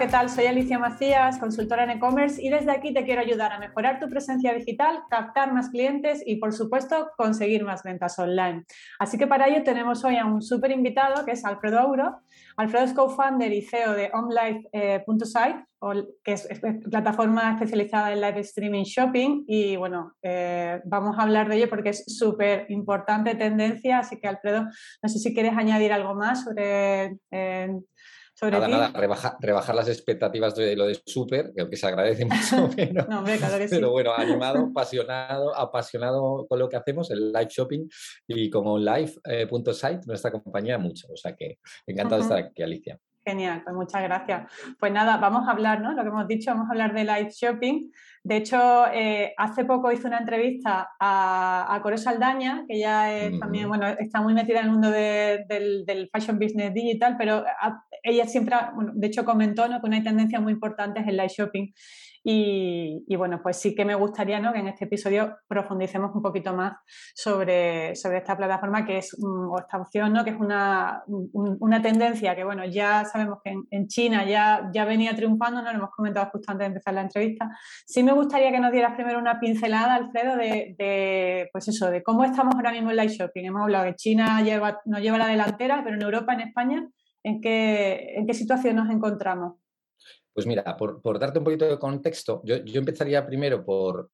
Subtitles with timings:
[0.00, 0.30] ¿qué tal?
[0.30, 4.08] Soy Alicia Macías, consultora en e-commerce y desde aquí te quiero ayudar a mejorar tu
[4.08, 8.64] presencia digital, captar más clientes y, por supuesto, conseguir más ventas online.
[8.98, 12.22] Así que para ello tenemos hoy a un súper invitado que es Alfredo Auro.
[12.56, 15.66] Alfredo es co-founder y CEO de OnLife.site,
[16.24, 16.48] que es,
[16.90, 21.90] plataforma especializada en live streaming shopping y bueno, eh, vamos a hablar de ello porque
[21.90, 24.62] es súper importante tendencia, así que Alfredo,
[25.02, 27.18] no sé si quieres añadir algo más sobre...
[27.30, 27.80] Eh,
[28.42, 28.92] nada, nada,
[29.40, 33.08] rebajar las expectativas de lo de súper, que se agradece mucho menos.
[33.08, 37.88] no, claro que Pero bueno, animado, apasionado, apasionado con lo que hacemos, el live shopping
[38.26, 41.08] y como live.site, eh, nuestra compañía, mucho.
[41.12, 42.98] O sea que encantado de estar aquí, Alicia.
[43.24, 44.50] Genial, pues muchas gracias.
[44.78, 45.92] Pues nada, vamos a hablar, ¿no?
[45.92, 47.90] Lo que hemos dicho, vamos a hablar de live shopping.
[48.22, 53.38] De hecho, eh, hace poco hice una entrevista a, a Core Saldaña, que ya es
[53.38, 57.44] también, bueno, está muy metida en el mundo del, fashion business digital, pero
[58.02, 59.80] ella siempre, bueno, de hecho comentó ¿no?
[59.80, 61.72] que una tendencia muy importante es el live shopping.
[62.22, 64.52] Y, bueno, pues sí que me gustaría ¿no?
[64.52, 66.74] que en este episodio profundicemos un poquito más
[67.14, 70.22] sobre, sobre esta plataforma que es, o esta opción, ¿no?
[70.22, 75.16] que es una, una tendencia que bueno, ya sabemos que en, China ya, ya venía
[75.16, 75.72] triunfando, ¿no?
[75.72, 77.48] lo hemos comentado justo antes de empezar la entrevista.
[77.86, 82.02] Sí me gustaría que nos dieras primero una pincelada, Alfredo, de, de pues eso, de
[82.02, 83.44] cómo estamos ahora mismo en live shopping.
[83.44, 86.88] Hemos hablado que China lleva, nos lleva la delantera, pero en Europa, en España,
[87.22, 89.54] ¿en qué, en qué situación nos encontramos?
[90.32, 94.10] Pues mira, por, darte un poquito de contexto, yo, empezaría primero por,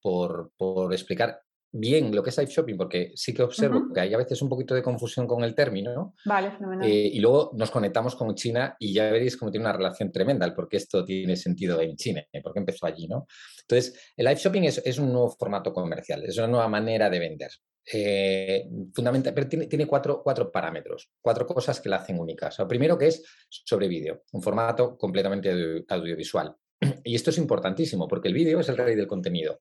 [0.92, 4.40] explicar bien lo que es live shopping, porque sí que observo que hay a veces
[4.40, 6.14] un poquito de confusión con el término.
[6.24, 6.88] Vale, fenomenal.
[6.88, 10.52] Eh, y luego nos conectamos con China y ya veréis cómo tiene una relación tremenda,
[10.54, 12.40] porque esto tiene sentido en China, ¿eh?
[12.42, 13.26] porque empezó allí, ¿no?
[13.60, 17.18] Entonces, el live shopping es, es, un nuevo formato comercial, es una nueva manera de
[17.18, 17.50] vender.
[17.92, 22.50] Eh, fundamental, pero tiene, cuatro, cuatro, parámetros, cuatro cosas que la hacen única.
[22.58, 26.54] Lo primero que es sobre vídeo, un formato completamente audiovisual.
[27.04, 29.60] Y esto es importantísimo porque el vídeo es el rey del contenido.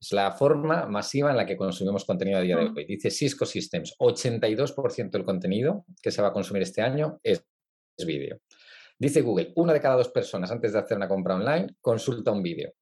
[0.00, 2.84] Es la forma masiva en la que consumimos contenido a día de hoy.
[2.84, 7.42] Dice Cisco Systems, 82% del contenido que se va a consumir este año es,
[7.96, 8.40] es vídeo.
[8.98, 12.42] Dice Google, una de cada dos personas antes de hacer una compra online consulta un
[12.42, 12.74] vídeo.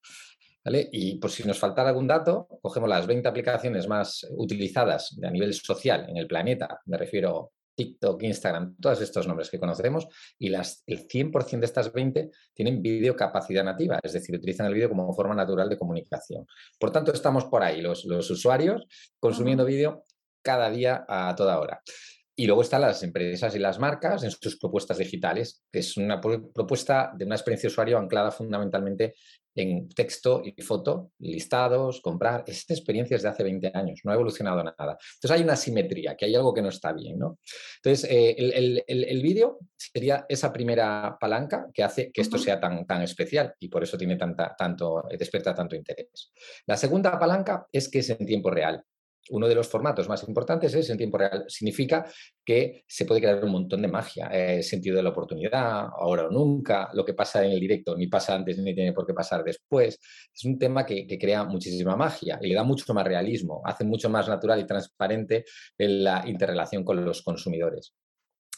[0.64, 5.52] Y por si nos faltara algún dato, cogemos las 20 aplicaciones más utilizadas a nivel
[5.54, 10.06] social en el planeta, me refiero TikTok, Instagram, todos estos nombres que conocemos,
[10.38, 14.90] y las, el 100% de estas 20 tienen videocapacidad nativa, es decir, utilizan el vídeo
[14.90, 16.46] como forma natural de comunicación.
[16.78, 18.86] Por tanto, estamos por ahí, los, los usuarios,
[19.18, 20.04] consumiendo vídeo
[20.42, 21.82] cada día a toda hora.
[22.34, 26.20] Y luego están las empresas y las marcas en sus propuestas digitales, que es una
[26.20, 29.14] propuesta de una experiencia de usuario anclada fundamentalmente
[29.54, 32.44] en texto y foto, listados, comprar.
[32.46, 34.96] Esta experiencia es de hace 20 años, no ha evolucionado nada.
[35.14, 37.18] Entonces hay una simetría, que hay algo que no está bien.
[37.18, 37.38] ¿no?
[37.82, 43.02] Entonces, eh, el, vídeo sería esa primera palanca que hace que esto sea tan, tan
[43.02, 46.32] especial y por eso tiene tanta, tanto, despierta tanto interés.
[46.66, 48.84] La segunda palanca es que es en tiempo real
[49.30, 51.44] uno de los formatos más importantes es en tiempo real.
[51.48, 52.04] Significa
[52.44, 56.30] que se puede crear un montón de magia, eh, sentido de la oportunidad, ahora o
[56.30, 59.44] nunca, lo que pasa en el directo ni pasa antes ni tiene por qué pasar
[59.44, 59.98] después.
[60.34, 63.84] Es un tema que, que crea muchísima magia y le da mucho más realismo, hace
[63.84, 65.44] mucho más natural y transparente
[65.78, 67.94] la interrelación con los consumidores.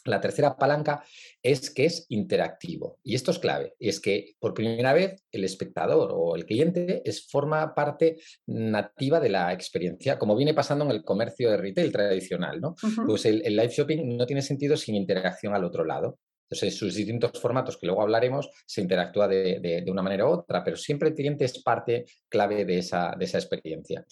[0.05, 1.03] La tercera palanca
[1.43, 2.99] es que es interactivo.
[3.03, 3.75] Y esto es clave.
[3.79, 9.19] Y es que por primera vez el espectador o el cliente es, forma parte nativa
[9.21, 12.61] de la experiencia, como viene pasando en el comercio de retail tradicional.
[12.61, 12.75] ¿no?
[13.07, 16.19] Pues el, live shopping no tiene sentido sin interacción al otro lado.
[16.51, 20.77] Entonces, sus distintos formatos, que luego hablaremos, se interactúa de, una manera u otra, pero
[20.77, 24.05] siempre el cliente es parte clave de esa, de esa experiencia.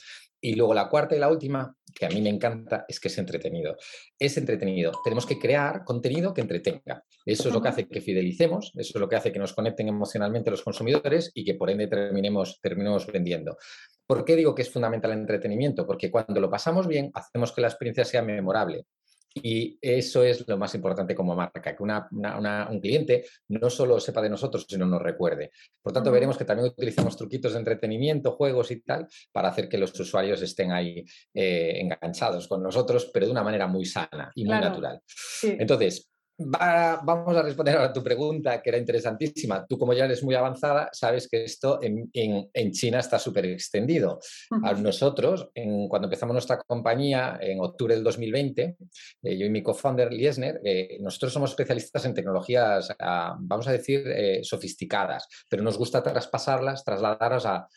[0.44, 3.16] Y luego la cuarta y la última, que a mí me encanta, es que es
[3.16, 3.76] entretenido.
[4.19, 4.91] Es entretenido.
[5.04, 7.04] Tenemos que crear contenido que entretenga.
[7.25, 9.86] Eso es lo que hace que fidelicemos, eso es lo que hace que nos conecten
[9.86, 13.56] emocionalmente los consumidores y que por ende terminemos, terminemos vendiendo.
[14.04, 15.86] ¿Por qué digo que es fundamental el entretenimiento?
[15.86, 18.86] Porque cuando lo pasamos bien, hacemos que la experiencia sea memorable.
[19.34, 24.30] Y eso es lo más importante como marca, que un cliente no solo sepa de
[24.30, 25.50] nosotros, sino nos recuerde.
[25.80, 29.78] Por tanto, veremos que también utilizamos truquitos de entretenimiento, juegos y tal, para hacer que
[29.78, 34.44] los usuarios estén ahí eh, enganchados con nosotros, pero de una manera muy sana y
[34.44, 35.00] muy natural.
[35.42, 39.66] Entonces, vamos a responder a tu pregunta, que era interesantísima.
[39.66, 44.18] Tú, como ya eres muy avanzada, sabes que esto en, China está súper extendido.
[44.62, 45.50] A nosotros,
[45.88, 48.76] cuando empezamos nuestra compañía en octubre del 2020,
[49.22, 53.72] eh, yo y mi co-founder Liesner, eh, nosotros somos especialistas en tecnologías, ah, vamos a
[53.72, 57.68] decir, eh, sofisticadas, pero nos gusta traspasarlas, trasladarlas a,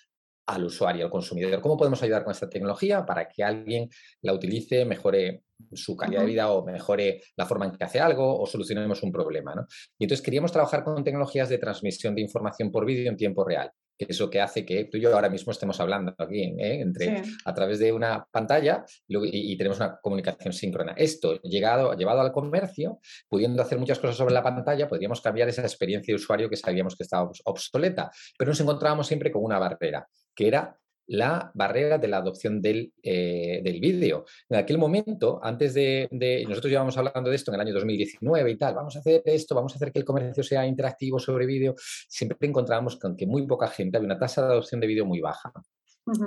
[0.48, 1.62] al usuario, al consumidor.
[1.62, 3.90] ¿Cómo podemos ayudar con esta tecnología para que alguien
[4.22, 5.44] la utilice, mejore
[5.74, 9.12] su calidad de vida o mejore la forma en que hace algo o solucionemos un
[9.12, 9.56] problema?
[9.56, 9.66] ¿no?
[9.98, 13.72] Y entonces queríamos trabajar con tecnologías de transmisión de información por vídeo en tiempo real
[13.98, 16.82] que es lo que hace que tú y yo ahora mismo estemos hablando aquí ¿eh?
[16.82, 20.94] entre, a través de una pantalla y, tenemos una comunicación síncrona.
[20.98, 23.00] Esto llegado, llevado al comercio,
[23.30, 26.96] pudiendo hacer muchas cosas sobre la pantalla, podríamos cambiar esa experiencia de usuario que sabíamos
[26.96, 30.78] que estaba obsoleta, pero nos encontrábamos siempre con una barrera, que era
[31.08, 34.26] la barrera de la adopción del, eh, del vídeo.
[34.50, 36.08] En aquel momento, antes de,
[36.48, 39.56] Nosotros llevamos hablando de esto en el año 2019 y tal, vamos a hacer esto,
[39.56, 43.46] vamos a hacer que el comercio sea interactivo sobre vídeo, siempre encontrábamos con que muy
[43.46, 45.52] poca gente, había una tasa de adopción de vídeo muy baja.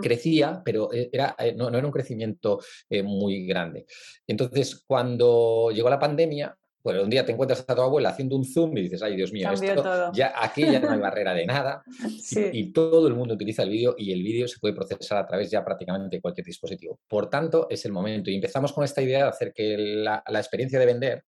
[0.03, 2.59] Crecía, pero eh, era, eh, no, no, era un crecimiento
[3.05, 3.87] muy grande.
[4.27, 8.45] Entonces, cuando llegó la pandemia, pues un día te encuentras a tu abuela haciendo un
[8.45, 11.83] zoom y dices, ay Dios mío, esto, ya aquí ya no hay barrera de nada
[12.53, 15.51] y, todo el mundo utiliza el vídeo y el vídeo se puede procesar a través
[15.51, 17.01] ya prácticamente de cualquier dispositivo.
[17.09, 20.79] Por tanto, es el momento y empezamos con esta idea de hacer que la, experiencia
[20.79, 21.25] de vender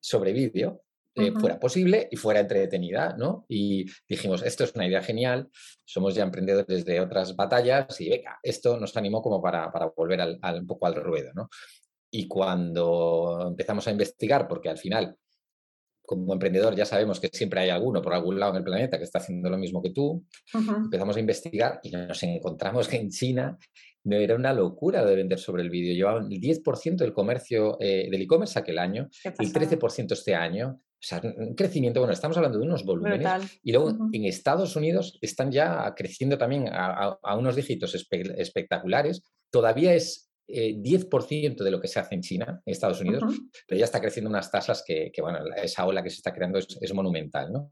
[0.00, 0.82] sobre vídeo
[1.14, 3.44] eh, fuera posible y fuera entretenida, ¿no?
[3.48, 5.48] Y dijimos, esto es una idea genial,
[5.84, 10.60] somos ya emprendedores de otras batallas y venga, esto nos animó como para, volver al,
[10.60, 11.48] un poco al ruedo, ¿no?
[12.10, 15.16] Y cuando empezamos a investigar, porque al final,
[16.02, 19.04] como emprendedor, ya sabemos que siempre hay alguno por algún lado en el planeta que
[19.04, 20.24] está haciendo lo mismo que tú,
[20.54, 23.58] empezamos a investigar y nos encontramos que en China
[24.04, 25.94] no era una locura de vender sobre el vídeo.
[25.94, 30.80] Llevaban el 10% del comercio eh, del e-commerce aquel año, el 13% este año.
[30.80, 33.60] O sea, un crecimiento, bueno, estamos hablando de unos volúmenes.
[33.62, 39.22] Y luego en Estados Unidos están ya creciendo también a, a unos dígitos espectaculares.
[39.50, 43.34] Todavía es 10% eh, de lo que se hace en China, en Estados Unidos,
[43.66, 46.94] pero ya está creciendo unas tasas que, bueno, esa ola que se está creando es,
[46.94, 47.70] monumental, ¿no?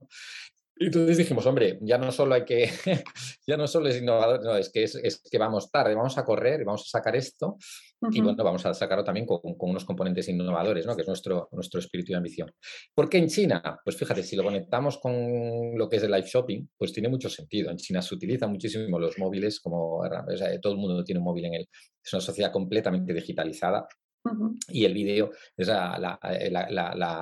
[0.78, 2.68] Y entonces dijimos, hombre, ya no solo hay que,
[3.46, 6.64] ya no solo es innovador, no, es que es, que vamos tarde, vamos a correr,
[6.66, 7.56] vamos a sacar esto
[8.10, 10.94] y bueno, vamos a sacarlo también con, unos componentes innovadores, ¿no?
[10.94, 12.52] Que es nuestro, nuestro espíritu de ambición.
[12.94, 13.80] ¿Por qué en China?
[13.82, 17.30] Pues fíjate, si lo conectamos con lo que es el live shopping, pues tiene mucho
[17.30, 17.70] sentido.
[17.70, 20.02] En China se utilizan muchísimo los móviles como,
[20.60, 21.68] todo el mundo tiene un móvil en él.
[22.04, 23.88] Es una sociedad completamente digitalizada
[24.68, 26.18] y el vídeo es la,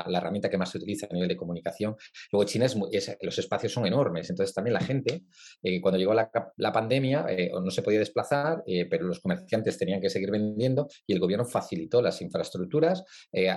[0.09, 1.97] herramienta que más se utiliza a nivel de comunicación.
[2.33, 2.77] Luego China es,
[3.21, 5.25] los espacios son enormes, entonces también la gente,
[5.63, 10.01] eh, cuando llegó la, pandemia, eh, no se podía desplazar, eh, pero los comerciantes tenían
[10.01, 13.05] que seguir vendiendo y el gobierno facilitó las infraestructuras,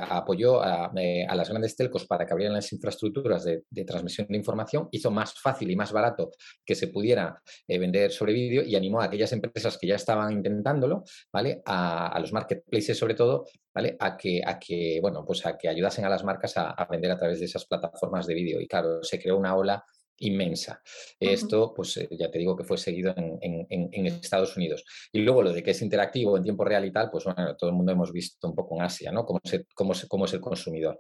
[0.10, 5.12] apoyó a, las grandes telcos para que abrieran las infraestructuras de, transmisión de información, hizo
[5.12, 6.32] más fácil y más barato
[6.66, 11.04] que se pudiera vender sobre vídeo y animó a aquellas empresas que ya estaban intentándolo,
[11.32, 11.62] ¿vale?
[11.66, 13.37] a los marketplaces sobre todo,
[13.74, 13.96] ¿vale?
[14.00, 17.18] A que, a que, bueno, pues a que ayudasen a las marcas a, vender a
[17.18, 18.62] través de esas plataformas de vídeo.
[18.62, 19.84] Y claro, se creó una ola
[20.20, 20.82] inmensa.
[21.20, 24.84] Esto, pues eh, ya te digo que fue seguido en, Estados Unidos.
[25.12, 27.70] Y luego lo de que es interactivo en tiempo real y tal, pues bueno, todo
[27.70, 29.26] el mundo hemos visto un poco en Asia, ¿no?
[29.26, 29.40] Cómo,
[29.74, 31.00] cómo, cómo es el consumidor.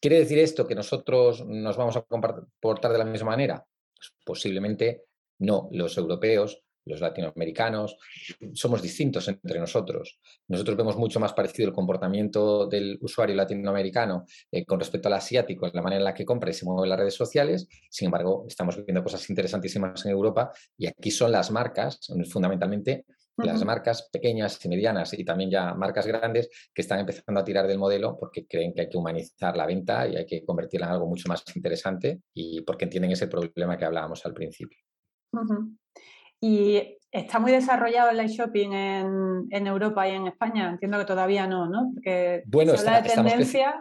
[0.00, 3.64] ¿Quiere decir esto que nosotros nos vamos a comportar de la misma manera?
[3.94, 5.04] Pues posiblemente
[5.38, 5.68] no.
[5.70, 7.96] Los europeos los latinoamericanos,
[8.54, 10.20] somos distintos entre nosotros.
[10.48, 15.66] Nosotros vemos mucho más parecido el comportamiento del usuario latinoamericano eh, con respecto al asiático,
[15.66, 17.68] en la manera en la que compra y se mueve en las redes sociales.
[17.90, 23.04] Sin embargo, estamos viendo cosas interesantísimas en Europa y aquí son las marcas, fundamentalmente
[23.36, 27.66] las marcas pequeñas y medianas y también ya marcas grandes que están empezando a tirar
[27.66, 30.92] del modelo porque creen que hay que humanizar la venta y hay que convertirla en
[30.92, 34.78] algo mucho más interesante y porque entienden ese problema que hablábamos al principio.
[36.42, 40.70] Y está muy desarrollado el live shopping en, Europa y en España.
[40.70, 41.92] Entiendo que todavía no, ¿no?
[41.94, 43.80] Porque bueno, está, de tendencia.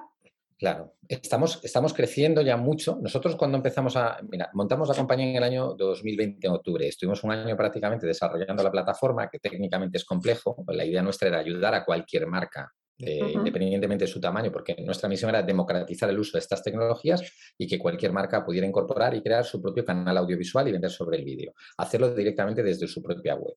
[0.59, 2.99] Claro, estamos, estamos creciendo ya mucho.
[3.01, 6.87] Nosotros cuando empezamos a, mira, montamos la compañía en el año 2020 en octubre.
[6.87, 10.63] Estuvimos un año prácticamente desarrollando la plataforma, que técnicamente es complejo.
[10.67, 15.09] La idea nuestra era ayudar a cualquier marca eh, independientemente de su tamaño, porque nuestra
[15.09, 17.21] misión era democratizar el uso de estas tecnologías
[17.57, 21.17] y que cualquier marca pudiera incorporar y crear su propio canal audiovisual y vender sobre
[21.17, 23.55] el vídeo, hacerlo directamente desde su propia web.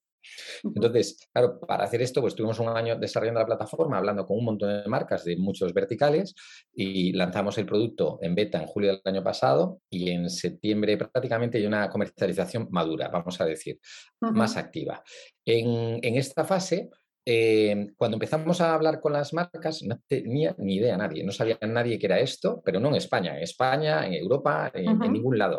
[0.62, 4.44] Entonces, claro, para hacer esto, pues tuvimos un año desarrollando la plataforma, hablando con un
[4.44, 6.34] montón de marcas de muchos verticales
[6.74, 11.58] y lanzamos el producto en beta en julio del año pasado y en septiembre prácticamente
[11.58, 13.78] hay una comercialización madura, vamos a decir,
[14.20, 15.02] más activa.
[15.44, 16.88] En, en esta fase,
[17.26, 21.58] eh, cuando empezamos a hablar con las marcas, no tenía ni idea nadie, no sabía
[21.62, 25.58] nadie que era esto, pero no en España, en España, en Europa, en, ningún lado.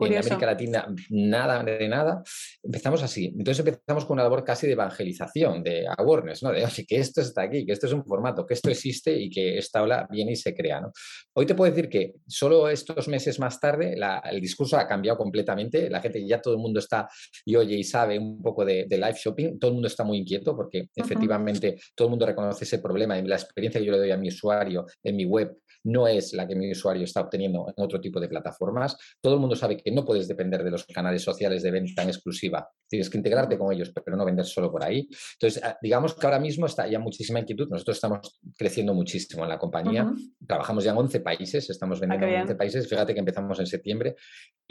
[0.00, 2.22] En América Latina, nada de nada.
[2.62, 3.26] Empezamos así.
[3.26, 6.50] Entonces empezamos con una labor casi de evangelización, de awareness, ¿no?
[6.50, 9.58] De, que esto está aquí, que esto es un formato, que esto existe y que
[9.58, 10.92] esta ola viene y se crea, ¿no?
[11.34, 13.96] Hoy te puedo decir que solo estos meses más tarde
[14.30, 17.08] el discurso ha cambiado completamente, la gente ya todo el mundo está
[17.44, 20.18] y oye y sabe un poco de, de live shopping, todo el mundo está muy
[20.18, 23.98] inquieto porque efectivamente todo el mundo reconoce ese problema y la experiencia que yo le
[23.98, 27.66] doy a mi usuario en mi web no es la que mi usuario está obteniendo
[27.76, 28.96] en otro tipo de plataformas.
[29.20, 32.08] Todo el mundo sabe que no puedes depender de los canales sociales de venta en
[32.08, 32.68] exclusiva.
[32.88, 35.08] Tienes que integrarte con ellos, pero no vender solo por ahí.
[35.34, 37.68] Entonces, ah, digamos que ahora mismo está ya muchísima inquietud.
[37.68, 40.12] Nosotros estamos creciendo muchísimo en la compañía.
[40.46, 42.88] Trabajamos ya en 11 países, estamos ah, vendiendo en 11 países.
[42.88, 44.14] Fíjate que empezamos en septiembre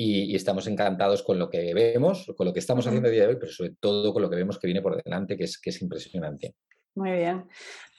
[0.01, 3.29] y, estamos encantados con lo que vemos, con lo que estamos haciendo a día de
[3.29, 5.69] hoy, pero sobre todo con lo que vemos que viene por delante, que es, que
[5.69, 6.55] es impresionante.
[6.95, 7.45] Muy bien.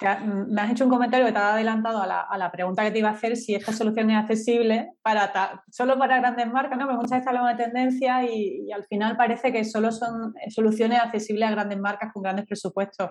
[0.01, 2.99] Mm, me has hecho un comentario que te ha adelantado a la, pregunta que te
[2.99, 6.87] iba a hacer si esta solución es accesible para solo para grandes marcas, ¿no?
[6.87, 11.49] Porque muchas veces hablamos de tendencia y, al final parece que solo son soluciones accesibles
[11.49, 13.11] a grandes marcas con grandes presupuestos.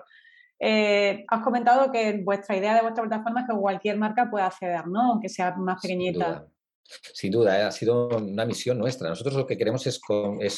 [0.60, 4.86] Eh, has comentado que vuestra idea de vuestra plataforma es que cualquier marca pueda acceder,
[4.86, 5.12] ¿no?
[5.12, 6.46] Aunque sea más pequeñita.
[7.12, 7.62] Sin duda, ¿eh?
[7.62, 9.08] ha sido una misión nuestra.
[9.08, 10.00] Nosotros lo que queremos es,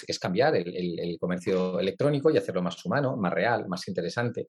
[0.07, 4.49] es, cambiar el, comercio electrónico y hacerlo más humano, más real, más interesante.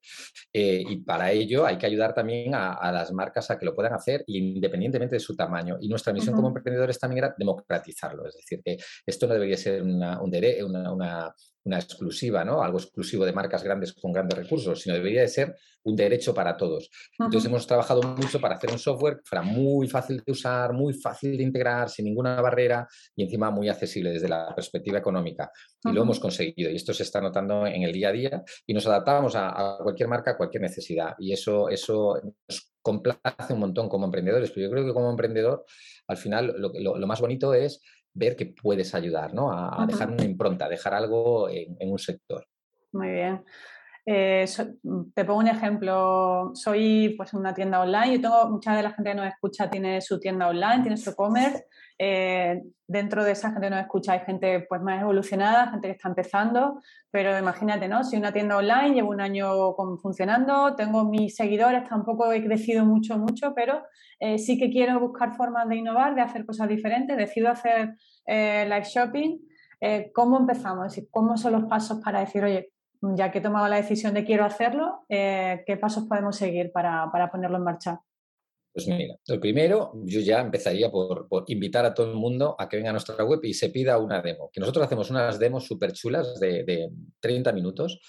[0.52, 3.94] Eh, y para ello hay que ayudar también a, las marcas a que lo puedan
[3.94, 5.78] hacer independientemente de su tamaño.
[5.80, 8.28] Y nuestra misión como emprendedores también era democratizarlo.
[8.28, 11.36] Es decir, que esto no debería ser una, un una, una
[11.74, 12.62] exclusiva, ¿no?
[12.62, 16.58] Algo exclusivo de marcas grandes con grandes recursos, sino debería de ser un derecho para
[16.58, 16.90] todos.
[17.18, 20.94] Entonces hemos trabajado mucho para hacer un software que fuera muy fácil de usar, muy
[20.94, 25.52] fácil de integrar, sin ninguna barrera y encima muy accesible desde la perspectiva económica.
[25.84, 28.74] Y lo hemos conseguido y esto se está notando en el día a día y
[28.74, 31.16] nos adaptamos a, cualquier marca, a cualquier necesidad.
[31.20, 35.66] Y eso, eso nos complace un montón como emprendedores, pero yo creo que como emprendedor,
[36.08, 37.82] al final lo más bonito es
[38.16, 39.52] ver que puedes ayudar, ¿no?
[39.52, 42.48] A, dejar una impronta, dejar algo en, un sector.
[42.94, 43.44] Muy bien.
[44.06, 44.46] Eh,
[45.14, 46.52] te pongo un ejemplo.
[46.56, 48.16] Soy pues una tienda online.
[48.16, 51.10] Yo tengo mucha de la gente que nos escucha tiene su tienda online, tiene su
[51.10, 51.66] e-commerce.
[51.98, 56.10] Eh, dentro de esa gente nos escucha hay gente pues más evolucionada, gente que está
[56.10, 56.82] empezando.
[57.12, 58.04] Pero imagínate, ¿no?
[58.04, 63.18] Si una tienda online llevo un año funcionando, tengo mis seguidores, tampoco he crecido mucho,
[63.18, 63.84] mucho, pero
[64.20, 68.66] eh, sí que quiero buscar formas de innovar, de hacer cosas diferentes, decido hacer eh,
[68.66, 69.40] live shopping.
[70.16, 71.00] ¿Cómo empezamos?
[71.12, 72.72] ¿Cómo son los pasos para decir, oye,
[73.02, 77.58] ya que he tomado la decisión de quiero hacerlo, qué pasos podemos seguir para, ponerlo
[77.58, 78.02] en marcha?
[78.76, 82.76] Pues mira, lo primero, yo ya empezaría por, invitar a todo el mundo a que
[82.76, 84.50] venga a nuestra web y se pida una demo.
[84.52, 86.90] Que nosotros hacemos unas demos súper chulas de, de,
[87.22, 88.02] 30 minutos,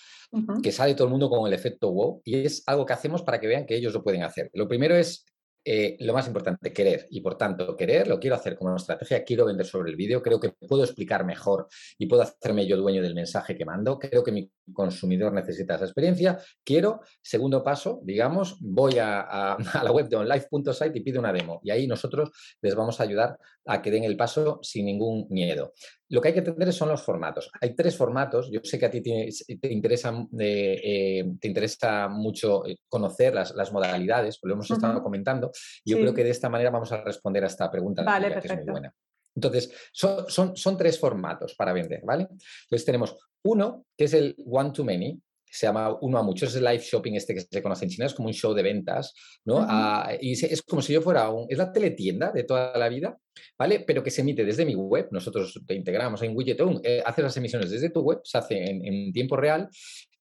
[0.61, 3.39] que sale todo el mundo con el efecto wow, y es algo que hacemos para
[3.39, 4.51] que vean que ellos lo pueden hacer.
[4.55, 5.25] Lo primero es
[5.69, 7.07] eh, lo más importante, querer.
[7.11, 10.41] Y por tanto, querer lo quiero hacer como estrategia, quiero vender sobre el vídeo, creo
[10.41, 14.33] que puedo explicar mejor y puedo hacerme yo dueño del mensaje que mando, creo que
[14.33, 16.39] mi consumidor necesita esa experiencia.
[16.65, 21.61] Quiero, segundo paso, digamos, voy a, la web de onlife.site y pido una demo.
[21.63, 22.31] Y ahí nosotros
[22.61, 25.73] les vamos a ayudar a que den el paso sin ningún miedo.
[26.09, 27.51] Lo que hay que entender son los formatos.
[27.61, 28.49] Hay tres formatos.
[28.51, 29.29] Yo sé que a ti te,
[29.73, 35.51] interesa, eh, eh, te interesa mucho eh, conocer las, modalidades, lo hemos estado comentando.
[35.85, 38.05] Yo creo que de esta manera vamos a responder a esta pregunta
[38.41, 38.95] que es muy buena.
[39.35, 42.27] Entonces, son, son, son, tres formatos para vender, ¿vale?
[42.31, 45.21] Entonces tenemos uno, que es el one-to-many,
[45.57, 48.07] se llama uno a muchos, es el live shopping este que se conoce en China,
[48.07, 49.65] es como un show de ventas, ¿no?
[49.67, 53.17] Ah, y es como si yo fuera un, es la teletienda de toda la vida,
[53.59, 53.81] ¿vale?
[53.87, 57.37] Pero que se emite desde mi web, nosotros te integramos en Widgeton, eh, haces las
[57.37, 59.69] emisiones desde tu web, se hace en, tiempo real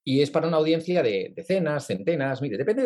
[0.08, 2.84] y es para una audiencia de decenas, centenas, mire, depende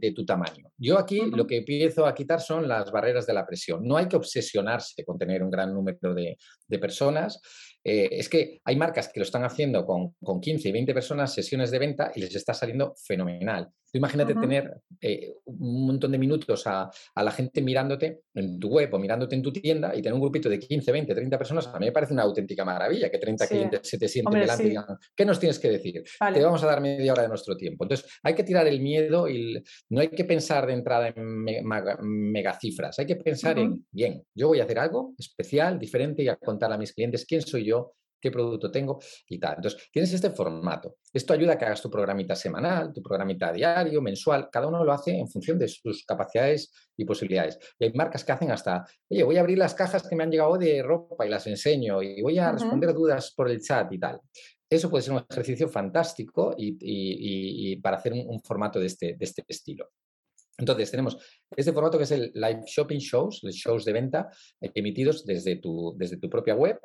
[0.00, 0.70] de, tu tamaño.
[0.78, 3.86] Yo aquí lo que empiezo a quitar son las barreras de la presión.
[3.86, 6.38] No hay que obsesionarse con tener un gran número de,
[6.78, 7.42] personas.
[7.84, 11.34] Eh, es que hay marcas que lo están haciendo con, con 15 y 20 personas,
[11.34, 16.66] sesiones de venta, y les está saliendo fenomenal imagínate tener eh, un montón de minutos
[16.66, 20.20] a, la gente mirándote en tu web o mirándote en tu tienda y tener un
[20.20, 21.66] grupito de 15, 20, 30 personas.
[21.68, 24.68] A mí me parece una auténtica maravilla que 30 clientes se te sienten delante y
[24.70, 26.02] digan, ¿qué nos tienes que decir?
[26.32, 27.84] Te vamos a dar media hora de nuestro tiempo.
[27.84, 31.44] Entonces, hay que tirar el miedo y no hay que pensar de entrada en
[32.00, 32.98] megacifras.
[32.98, 36.72] Hay que pensar en, bien, yo voy a hacer algo especial, diferente y a contar
[36.72, 39.56] a mis clientes quién soy yo, qué producto tengo y tal.
[39.56, 40.96] Entonces, tienes este formato.
[41.12, 44.48] Esto ayuda a que hagas tu programita semanal, tu programita diario, mensual.
[44.50, 47.58] Cada uno lo hace en función de sus capacidades y posibilidades.
[47.78, 50.30] Y hay marcas que hacen hasta, oye, voy a abrir las cajas que me han
[50.30, 53.98] llegado de ropa y las enseño y voy a responder dudas por el chat y
[53.98, 54.20] tal.
[54.70, 59.44] Eso puede ser un ejercicio fantástico y, para hacer un, formato de este, de este
[59.46, 59.90] estilo.
[60.58, 61.16] Entonces, tenemos
[61.56, 64.28] este formato que es el live shopping shows, los shows de venta
[64.60, 66.78] emitidos desde tu, desde tu propia web,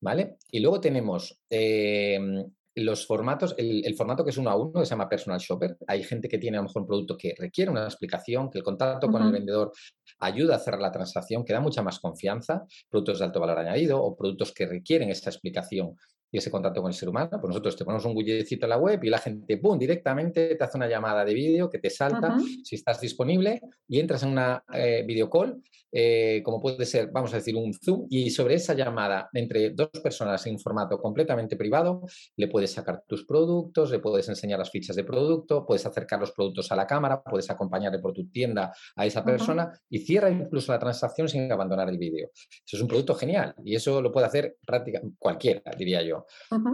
[0.00, 0.36] ¿vale?
[0.50, 4.90] Y luego tenemos em, los formatos, el, formato que es uno a uno, que se
[4.90, 5.76] llama personal shopper.
[5.86, 8.64] Hay gente que tiene a lo mejor un producto que requiere una explicación, que el
[8.64, 9.72] contacto con el vendedor
[10.20, 14.02] ayuda a cerrar la transacción, que da mucha más confianza, productos de alto valor añadido
[14.02, 15.96] o productos que requieren esta explicación
[16.30, 18.78] y ese contacto con el ser humano, pues nosotros te ponemos un widgetcito en la
[18.78, 22.36] web y la gente, ¡pum!, directamente te hace una llamada de vídeo que te salta
[22.64, 25.60] si estás disponible y entras en una eh, video call,
[25.92, 29.90] eh, como puede ser, vamos a decir, un Zoom, y sobre esa llamada entre dos
[30.02, 32.02] personas en formato completamente privado,
[32.36, 36.32] le puedes sacar tus productos, le puedes enseñar las fichas de producto, puedes acercar los
[36.32, 40.72] productos a la cámara, puedes acompañarle por tu tienda a esa persona y cierra incluso
[40.72, 42.30] la transacción sin abandonar el vídeo.
[42.34, 46.19] Eso es un producto genial y eso lo puede hacer prácticamente cualquiera, diría yo.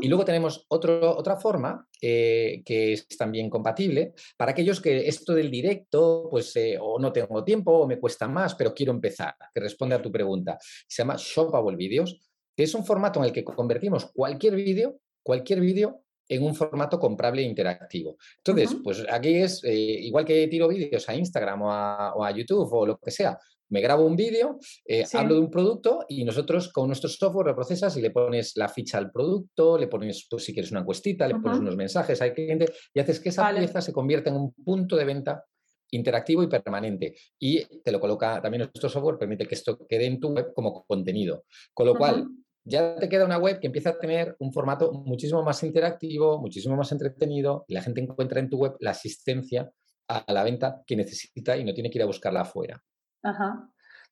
[0.01, 5.35] Y luego tenemos otro, otra forma eh, que es también compatible para aquellos que esto
[5.35, 9.35] del directo, pues eh, o no tengo tiempo o me cuesta más, pero quiero empezar,
[9.55, 10.59] que responde a tu pregunta.
[10.61, 12.21] Se llama Shoppable Videos,
[12.57, 16.99] que es un formato en el que convertimos cualquier vídeo, cualquier vídeo en un formato
[16.99, 18.17] comprable e interactivo.
[18.39, 22.87] Entonces, pues aquí es eh, igual que tiro vídeos a Instagram o a, YouTube o
[22.87, 23.39] lo que sea,
[23.69, 27.55] me grabo un vídeo, eh, hablo de un producto y nosotros con nuestro software lo
[27.55, 31.27] procesas y le pones la ficha al producto, le pones, pues, si quieres una encuestita,
[31.27, 34.53] le pones unos mensajes al cliente y haces que esa pieza se convierta en un
[34.53, 35.45] punto de venta
[35.91, 37.15] interactivo y permanente.
[37.39, 40.85] Y te lo coloca, también nuestro software permite que esto quede en tu web como
[40.85, 41.45] contenido.
[41.73, 42.27] Con lo cual,
[42.65, 46.77] ya te queda una web que empieza a tener un formato muchísimo más interactivo, muchísimo
[46.77, 49.71] más entretenido y la gente encuentra en tu web la asistencia
[50.09, 52.83] a la venta que necesita y no tiene que ir a buscarla afuera.
[53.27, 53.67] Uh-huh.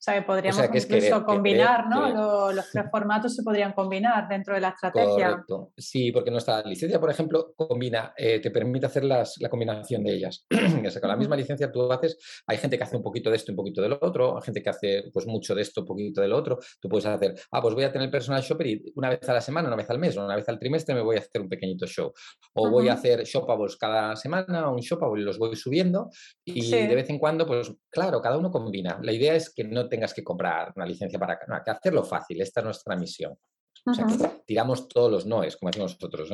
[0.06, 0.12] Ajá.
[0.12, 2.52] O sea, que podríamos incluso combinar, ¿no?
[2.52, 5.30] Los, tres formatos se podrían combinar dentro de la estrategia.
[5.30, 5.72] Correcto.
[5.76, 10.14] Sí, porque nuestra licencia, por ejemplo, combina, eh, te permite hacer las, la combinación de
[10.14, 10.46] ellas.
[10.86, 13.36] o sea, con la misma licencia tú haces, hay gente que hace un poquito de
[13.36, 16.20] esto, un poquito del otro, hay gente que hace pues mucho de esto, un poquito
[16.20, 16.58] del otro.
[16.80, 19.40] Tú puedes hacer, ah, pues voy a tener personal shopper y una vez a la
[19.40, 21.86] semana, una vez al mes, una vez al trimestre me voy a hacer un pequeñito
[21.86, 22.12] show.
[22.54, 26.10] O voy a hacer shopables cada semana, un shopable y los voy subiendo
[26.44, 28.98] y de vez en cuando, pues claro, cada uno combina.
[29.02, 32.40] La idea es que no tengas que comprar una licencia para no, que hacerlo fácil,
[32.40, 33.38] esta es nuestra misión.
[33.86, 34.14] O sea, que
[34.46, 36.30] tiramos todos los noes, como decimos nosotros.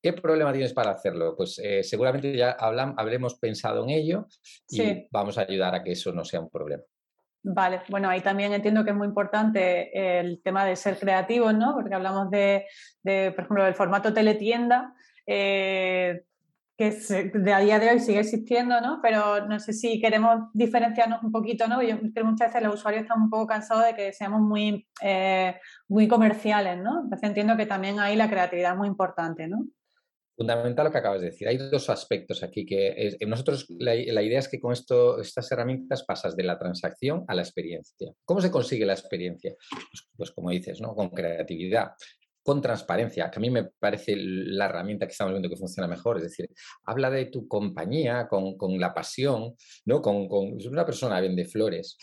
[0.00, 1.34] ¿Qué problema tienes para hacerlo?
[1.36, 4.26] Pues eh, seguramente ya habremos pensado en ello
[4.68, 6.82] y vamos a ayudar a que eso no sea un problema.
[7.44, 11.74] Vale, bueno, ahí también entiendo que es muy importante el tema de ser creativos, ¿no?
[11.74, 12.66] Porque hablamos de,
[13.02, 14.94] de por ejemplo, del formato teletienda.
[15.26, 16.22] Eh,
[16.82, 18.98] que de a día de hoy sigue existiendo, ¿no?
[19.02, 21.80] Pero no sé si queremos diferenciarnos un poquito, ¿no?
[21.82, 24.86] Yo creo que muchas veces los usuarios están un poco cansados de que seamos muy,
[25.00, 25.54] eh,
[25.88, 27.02] muy comerciales, ¿no?
[27.04, 29.64] Entonces entiendo que también ahí la creatividad muy importante, ¿no?
[30.36, 31.46] Fundamental lo que acabas de decir.
[31.46, 36.34] Hay dos aspectos aquí que nosotros la, idea es que con esto, estas herramientas pasas
[36.34, 38.12] de la transacción a la experiencia.
[38.24, 39.54] ¿Cómo se consigue la experiencia?
[39.70, 40.94] Pues, pues como dices, ¿no?
[40.94, 41.92] Con creatividad
[42.42, 46.16] con transparencia, que a mí me parece la herramienta que estamos viendo que funciona mejor.
[46.16, 46.48] Es decir,
[46.84, 50.02] habla de tu compañía con, la pasión, ¿no?
[50.02, 51.96] Con, con una persona vende flores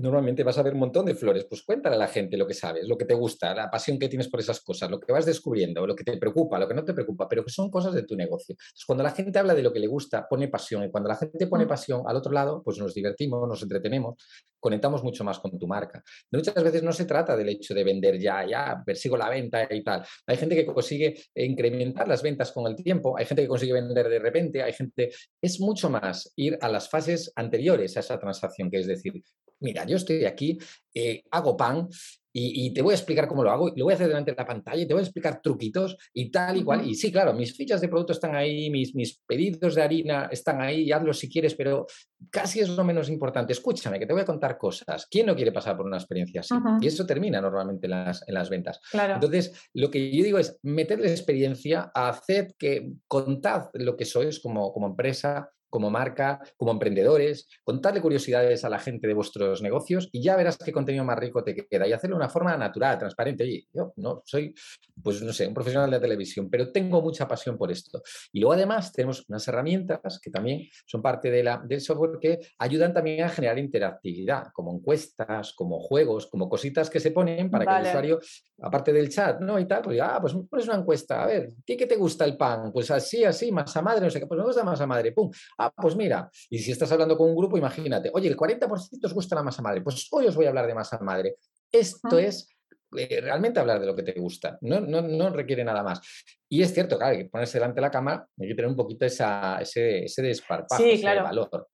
[0.00, 1.44] normalmente vas a ver un montón de flores.
[1.48, 4.08] Pues cuéntale a la gente lo que sabes, lo que te gusta, la pasión que
[4.08, 6.84] tienes por esas cosas, lo que vas descubriendo, lo que te preocupa, lo que no
[6.84, 8.54] te preocupa, pero que son cosas de tu negocio.
[8.54, 10.84] Entonces, cuando la gente habla de lo que le gusta, pone pasión.
[10.84, 11.68] Y cuando la gente pone mm.
[11.68, 14.16] pasión al otro lado, pues nos divertimos, nos entretenemos,
[14.58, 16.02] conectamos mucho más con tu marca.
[16.32, 19.82] Muchas veces no se trata del hecho de vender ya, ya, persigo la venta y
[19.82, 20.04] tal.
[20.26, 24.08] Hay gente que consigue incrementar las ventas con el tiempo, hay gente que consigue vender
[24.08, 25.10] de repente, hay gente...
[25.42, 29.22] Es mucho más ir a las fases anteriores a esa transacción, que es decir,
[29.60, 30.58] mira, yo estoy aquí,
[30.94, 31.88] eh, hago pan
[32.32, 34.36] y, te voy a explicar cómo lo hago, y lo voy a hacer delante de
[34.36, 36.86] la pantalla y te voy a explicar truquitos y tal y cual.
[36.86, 40.60] Y sí, claro, mis fichas de producto están ahí, mis, mis pedidos de harina están
[40.60, 41.86] ahí, hazlo si quieres, pero
[42.30, 43.52] casi es lo menos importante.
[43.52, 45.08] Escúchame, que te voy a contar cosas.
[45.10, 46.54] ¿Quién no quiere pasar por una experiencia así?
[46.80, 48.80] Y eso termina normalmente en las, en las ventas.
[48.92, 54.72] Entonces, lo que yo digo es meterle experiencia, hacer que contad lo que sois como,
[54.72, 60.22] como empresa, como marca, como emprendedores, contarle curiosidades a la gente de vuestros negocios y
[60.22, 63.44] ya verás qué contenido más rico te queda y hacerlo de una forma natural, transparente.
[63.44, 64.54] Oye, yo no soy,
[65.02, 68.02] pues no sé, un profesional de televisión, pero tengo mucha pasión por esto.
[68.32, 72.40] Y luego además tenemos unas herramientas que también son parte de la, del software que
[72.58, 77.64] ayudan también a generar interactividad, como encuestas, como juegos, como cositas que se ponen para
[77.64, 78.20] que el usuario
[78.62, 79.58] aparte del chat, ¿no?
[79.58, 82.36] Y tal, pues ah, pues pones una encuesta, a ver, ¿qué, ¿qué te gusta el
[82.36, 82.72] pan?
[82.72, 85.30] Pues así, así, masa madre, no sé qué, pues me gusta masa madre, pum.
[85.62, 89.12] Ah, pues mira, y si estás hablando con un grupo, imagínate, oye, el 40% os
[89.12, 91.36] gusta la masa madre, pues hoy os voy a hablar de masa madre.
[91.70, 92.48] Esto es
[92.96, 96.00] eh, realmente hablar de lo que te gusta, no, no, no, requiere nada más.
[96.48, 98.76] Y es cierto, claro, hay que ponerse delante de la cámara, hay que tener un
[98.76, 101.68] poquito esa, ese, ese desparpajo, ese valor.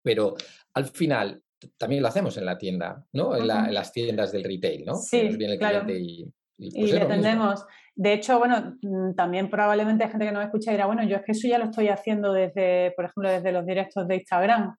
[0.00, 0.36] Pero
[0.74, 1.42] al final,
[1.76, 3.34] también lo hacemos en la tienda, ¿no?
[3.34, 4.94] En, las tiendas del retail, ¿no?
[4.94, 5.90] Sí, claro.
[5.92, 7.64] y, y, le atendemos.
[7.96, 11.16] De hecho, bueno, mm, también probablemente hay gente que nos escucha y dirá, bueno, yo
[11.16, 14.76] es que eso ya lo estoy haciendo desde, por ejemplo, desde los directos de Instagram.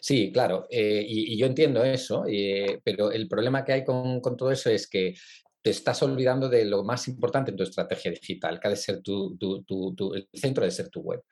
[0.00, 4.50] Sí, claro, eh, y, yo entiendo eso, eh, pero el problema que hay con, todo
[4.50, 5.14] eso es que
[5.60, 9.02] te estás olvidando de lo más importante en tu estrategia digital, que ha de ser
[9.02, 9.36] tu,
[10.14, 11.22] el centro de ser tu web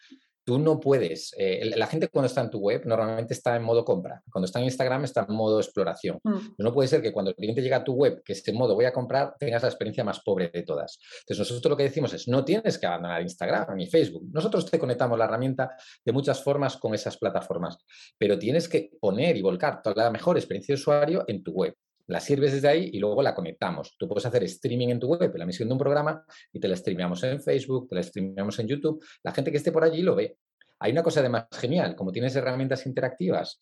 [0.45, 3.85] tú no puedes, eh, la gente cuando está en tu web normalmente está en modo
[3.85, 6.19] compra, cuando está en Instagram está en modo exploración.
[6.23, 6.39] Mm.
[6.59, 8.75] No puede ser que cuando el cliente llega a tu web, que esté en modo
[8.75, 10.99] voy a comprar, tengas la experiencia más pobre de todas.
[11.21, 14.29] Entonces nosotros lo que decimos es, no tienes que abandonar Instagram ni Facebook.
[14.33, 15.71] Nosotros te conectamos la herramienta
[16.05, 17.79] de muchas formas con esas plataformas,
[18.19, 21.75] pero tienes que poner y volcar toda la mejor experiencia de usuario en tu web
[22.07, 23.97] la sirves desde ahí y luego la conectamos.
[23.99, 26.77] Tú puedes hacer streaming en tu web, la emisión de un programa, y te la
[26.77, 29.05] streameamos en Facebook, te la streameamos en YouTube.
[29.23, 30.37] La gente que esté por allí lo ve.
[30.81, 33.61] Hay una cosa además genial, como tienes herramientas interactivas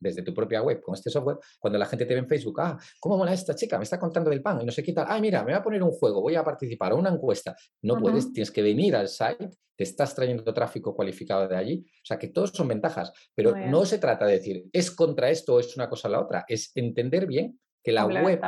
[0.00, 2.78] desde tu propia web con este software, cuando la gente te ve en Facebook, ah,
[3.00, 3.78] ¿cómo mola esta chica?
[3.78, 5.06] Me está contando del pan y no sé qué tal.
[5.08, 7.54] Ah, mira, me va a poner un juego, voy a participar o una encuesta.
[7.82, 11.84] No puedes, tienes que venir al site, te estás trayendo tráfico cualificado de allí.
[11.86, 15.54] O sea, que todos son ventajas, pero no se trata de decir, es contra esto
[15.54, 18.40] o es una cosa o la otra, es entender bien que la web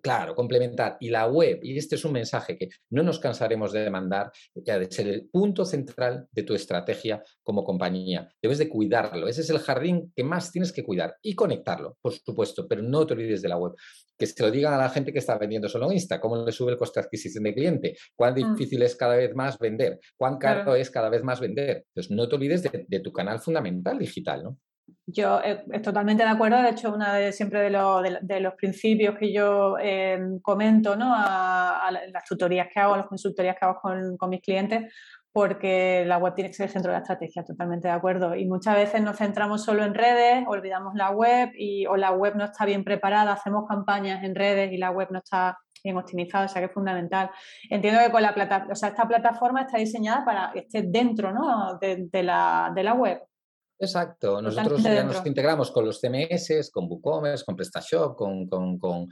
[0.00, 0.96] Claro, complementar.
[1.00, 4.78] Y la web, y este es un mensaje que no nos cansaremos de demandar, ya
[4.78, 8.28] de ser el punto central de tu estrategia como compañía.
[8.40, 9.26] Debes de cuidarlo.
[9.26, 13.06] Ese es el jardín que más tienes que cuidar y conectarlo, por supuesto, pero no
[13.06, 13.72] te olvides de la web.
[14.16, 16.52] Que se lo digan a la gente que está vendiendo solo en Insta, cómo le
[16.52, 18.54] sube el coste de adquisición de cliente, cuán mm.
[18.54, 21.86] difícil es cada vez más vender, cuán caro es cada vez más vender.
[21.88, 24.58] Entonces, no te olvides de, de tu canal fundamental digital, ¿no?
[25.06, 29.16] Yo eh, estoy totalmente de acuerdo, de hecho, una de siempre de, de, los principios
[29.18, 31.12] que yo em, comento ¿no?
[31.14, 34.92] a, las tutorías que hago, a las consultorías que hago con, con, mis clientes,
[35.32, 38.34] porque la web tiene que ser el centro de la estrategia, totalmente de acuerdo.
[38.34, 42.34] Y muchas veces nos centramos solo en redes, olvidamos la web y, o la web
[42.36, 46.46] no está bien preparada, hacemos campañas en redes y la web no está bien optimizada,
[46.46, 47.30] o sea que es fundamental.
[47.70, 51.32] Entiendo que con la plata, o sea, esta plataforma está diseñada para que esté dentro
[51.32, 51.78] ¿no?
[51.80, 53.22] de, de, la, de la web.
[53.80, 59.08] Exacto, nosotros ya nos integramos con los CMS, con WooCommerce, con PrestaShop, con, con, con,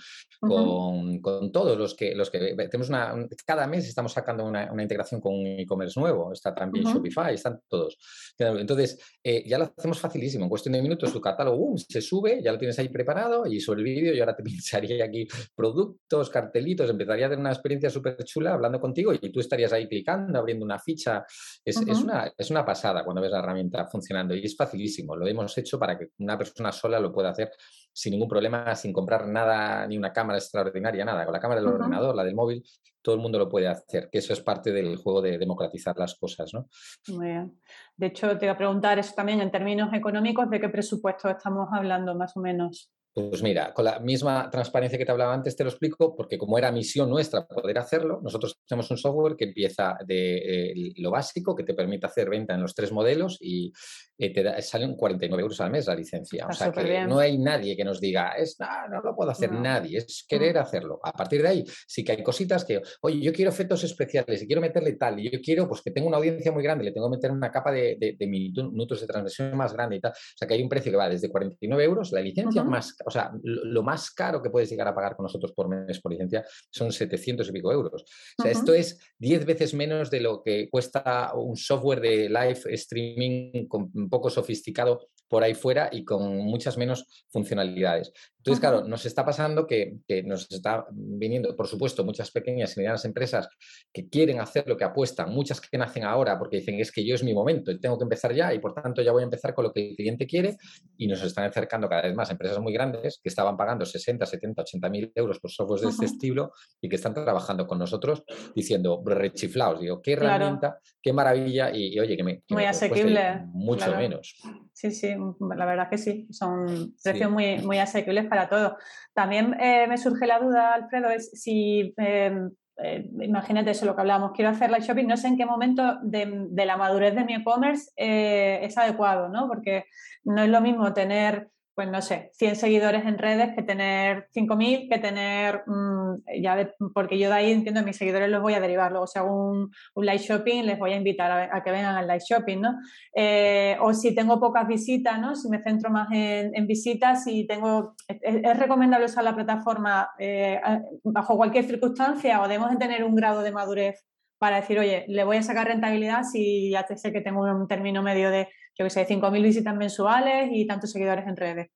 [1.20, 5.20] con, todos los que, los que tenemos una, cada mes estamos sacando una, una integración
[5.20, 7.96] con un e-commerce nuevo, está también Shopify, están todos.
[8.38, 12.50] Entonces, eh, ya lo hacemos facilísimo, en cuestión de minutos tu catálogo se sube, ya
[12.50, 16.90] lo tienes ahí preparado y sobre el vídeo yo ahora te pincharía aquí productos, cartelitos,
[16.90, 20.64] empezaría a tener una experiencia súper chula hablando contigo y tú estarías ahí clicando, abriendo
[20.64, 21.24] una ficha.
[21.64, 25.14] Es, es, una, es una pasada cuando ves la herramienta funcionando y es facilísimo.
[25.16, 27.50] Lo hemos hecho para que una persona sola lo pueda hacer
[27.92, 31.24] sin ningún problema, sin comprar nada, ni una cámara extraordinaria, nada.
[31.24, 32.64] Con la cámara del ordenador, la del móvil,
[33.00, 36.16] todo el mundo lo puede hacer, que eso es parte del juego de democratizar las
[36.16, 36.68] cosas, ¿no?
[37.08, 37.60] Muy bien.
[37.96, 41.68] De hecho, te voy a preguntar eso también en términos económicos, ¿de qué presupuesto estamos
[41.72, 42.90] hablando más o menos?
[43.16, 46.58] Pues mira, con la misma transparencia que te hablaba antes te lo explico, porque como
[46.58, 51.56] era misión nuestra poder hacerlo, nosotros tenemos un software que empieza de eh, lo básico,
[51.56, 53.72] que te permite hacer venta en los tres modelos y
[54.18, 56.46] eh, te da, salen 49 euros al mes la licencia.
[56.46, 58.58] o sea que no hay nadie que nos diga, es,
[58.90, 61.00] no lo puedo hacer nadie, es querer hacerlo.
[61.02, 64.46] A partir de ahí sí que hay cositas que, oye, yo quiero efectos especiales y
[64.46, 67.08] quiero meterle tal, y yo quiero pues que tenga una audiencia muy grande, le tengo
[67.08, 70.12] que meter una capa de, de, minutos de transmisión más grande y tal.
[70.12, 73.10] O sea que hay un precio que va desde 49 euros, la licencia más o
[73.10, 76.44] sea, lo más caro que puedes llegar a pagar con nosotros por mes por licencia
[76.70, 78.04] son 700 y pico euros.
[78.38, 82.60] O sea, esto es 10 veces menos de lo que cuesta un software de live
[82.74, 88.12] streaming un poco sofisticado por ahí fuera y con muchas menos funcionalidades.
[88.46, 93.04] Entonces, claro, nos está pasando que, nos está viniendo, por supuesto, muchas pequeñas y medianas
[93.04, 93.48] empresas
[93.92, 97.16] que quieren hacer lo que apuestan, muchas que nacen ahora porque dicen es que yo
[97.16, 99.52] es mi momento y tengo que empezar ya y por tanto ya voy a empezar
[99.52, 100.56] con lo que el cliente quiere
[100.96, 104.62] y nos están acercando cada vez más empresas muy grandes que estaban pagando 60, 70,
[104.62, 108.22] 80 mil euros por softwares de este estilo y que están trabajando con nosotros
[108.54, 112.42] diciendo rechiflaos, digo, qué herramienta, qué maravilla y, oye, que me...
[112.48, 113.40] muy asequible.
[113.52, 114.36] Mucho menos.
[114.72, 118.76] Sí, sí, la verdad que sí, son precios muy, muy asequibles para todo.
[119.14, 124.02] También eh, me surge la duda, Alfredo, es si, em, eh, imagínate eso, lo que
[124.02, 127.34] hablábamos, quiero hacer live shopping, no sé en qué momento de, la madurez de mi
[127.34, 129.48] e-commerce eh, es adecuado, ¿no?
[129.48, 129.84] Porque
[130.24, 134.88] no es lo mismo tener pues no sé, 100 seguidores en redes que tener 5.000,
[134.88, 138.92] que tener, mm, ya porque yo de ahí entiendo, mis seguidores los voy a derivar,
[138.92, 142.22] luego si hago un, live shopping les voy a invitar a, que vengan al live
[142.26, 142.78] shopping, ¿no?
[143.14, 145.36] Eh, o si tengo pocas visitas, ¿no?
[145.36, 150.58] Si me centro más en, visitas y tengo, es, recomendable usar la plataforma eh,
[151.04, 154.02] bajo cualquier circunstancia o debemos de tener un grado de madurez
[154.38, 158.02] para decir, oye, le voy a sacar rentabilidad si ya sé que tengo un término
[158.02, 161.68] medio de yo que sé, 5.000 visitas mensuales y tantos seguidores en redes.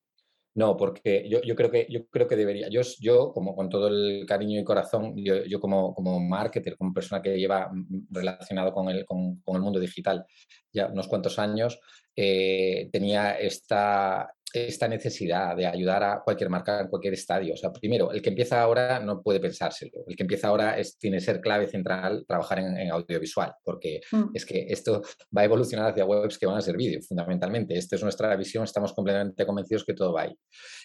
[0.53, 2.67] No, porque yo, yo, creo que, yo creo que debería.
[2.69, 6.93] Yo, yo como con todo el cariño y corazón, yo, yo como, como marketer, como
[6.93, 10.25] persona que lleva mm, mm, relacionado con el, con, con el mundo digital
[10.73, 11.79] ya unos cuantos años,
[12.15, 17.53] eh, tenía esta, esta necesidad de ayudar a cualquier marca en cualquier estadio.
[17.53, 20.03] O sea, primero, el que empieza ahora no puede pensárselo.
[20.07, 24.23] El que empieza ahora es, tiene que ser clave central trabajar en, audiovisual, porque mm.
[24.33, 25.01] es que esto
[25.35, 27.77] va a evolucionar hacia webs que van a ser vídeo, fundamentalmente.
[27.77, 30.35] Esta es nuestra visión, estamos completamente convencidos que todo va ahí.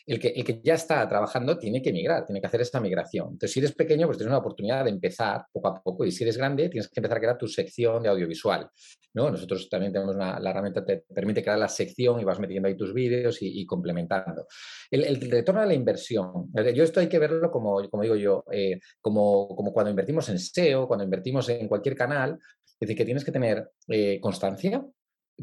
[0.06, 3.28] El que, el que ya está trabajando tiene que migrar, tiene que hacer esa migración.
[3.28, 6.24] Entonces, si eres pequeño, pues tienes una oportunidad de empezar poco a poco, y si
[6.24, 8.70] eres grande, tienes que empezar a crear tu sección de audiovisual.
[9.16, 9.30] ¿no?
[9.30, 12.68] Nosotros también tenemos una, la herramienta que te permite crear la sección y vas metiendo
[12.68, 14.46] ahí tus vídeos y, complementando.
[14.90, 18.80] El, retorno a la inversión, yo esto hay que verlo como, como digo yo, eh,
[19.00, 23.24] como, como cuando invertimos en SEO, cuando invertimos en cualquier canal, es decir, que tienes
[23.24, 24.84] que tener eh, constancia,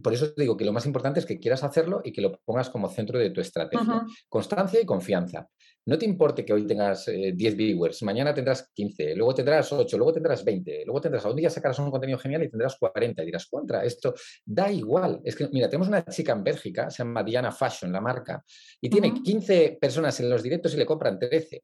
[0.02, 2.40] por eso te digo que lo más importante es que quieras hacerlo y que lo
[2.46, 4.06] pongas como centro de tu estrategia.
[4.28, 5.48] Constancia y confianza.
[5.86, 9.98] No te importe que hoy tengas 10 eh, viewers, mañana tendrás 15, luego tendrás 8,
[9.98, 13.26] luego tendrás 20, luego tendrás, un día sacarás un contenido genial y tendrás 40 y
[13.26, 14.14] dirás, contra, esto
[14.46, 15.20] da igual.
[15.26, 18.44] Es que, mira, tenemos una chica en Bélgica, se llama Diana Fashion, la marca,
[18.80, 21.62] y tiene 15 personas en los directos y le compran 13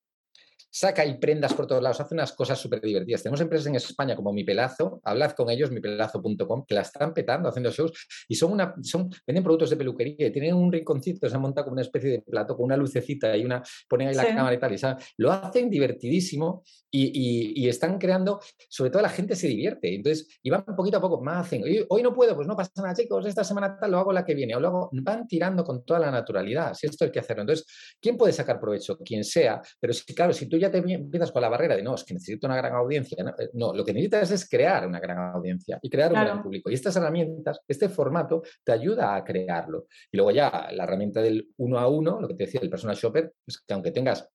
[0.69, 3.23] saca y prendas por todos lados, hace unas cosas súper divertidas.
[3.23, 7.49] Tenemos empresas en España como Mi Pelazo, hablad con ellos, mipelazo.com, que la están petando
[7.49, 7.91] haciendo shows
[8.27, 11.65] y son una, son, venden productos de peluquería y tienen un rinconcito, se han montado
[11.65, 14.60] como una especie de plato con una lucecita y una, ponen ahí la cámara y
[14.60, 14.79] tal, y
[15.17, 19.93] lo hacen divertidísimo y, están creando, sobre todo la gente se divierte.
[19.93, 22.93] Entonces, y van poquito a poco, más hacen, hoy no puedo, pues no pasa nada,
[22.95, 25.99] chicos, esta semana tal, lo hago la que viene, o luego van tirando con toda
[25.99, 27.41] la naturalidad, si esto hay que hacerlo.
[27.41, 27.65] Entonces,
[28.01, 28.97] ¿quién puede sacar provecho?
[28.97, 31.95] Quien sea, pero si, claro, si tú ya te empiezas con la barrera de no,
[31.95, 33.36] es que necesito una gran audiencia.
[33.38, 36.69] Eh, no, lo que necesitas es crear una gran audiencia y crear un gran público.
[36.69, 39.88] Y estas herramientas, este formato, te ayuda a crearlo.
[40.12, 42.95] Y luego ya la herramienta del uno a uno, lo que te decía, el personal
[42.95, 44.30] shopper, es que aunque tengas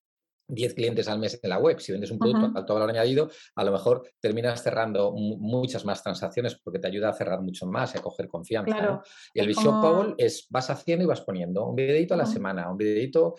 [0.48, 3.30] 10 clientes al mes en la web, si vendes un producto uh alto valor añadido,
[3.56, 7.94] a lo mejor terminas cerrando muchas más transacciones porque te ayuda a cerrar mucho más
[7.94, 9.02] y a coger confianza.
[9.32, 12.70] Y el Bishop Powell es vas haciendo y vas poniendo un videito a la semana,
[12.70, 13.34] un videito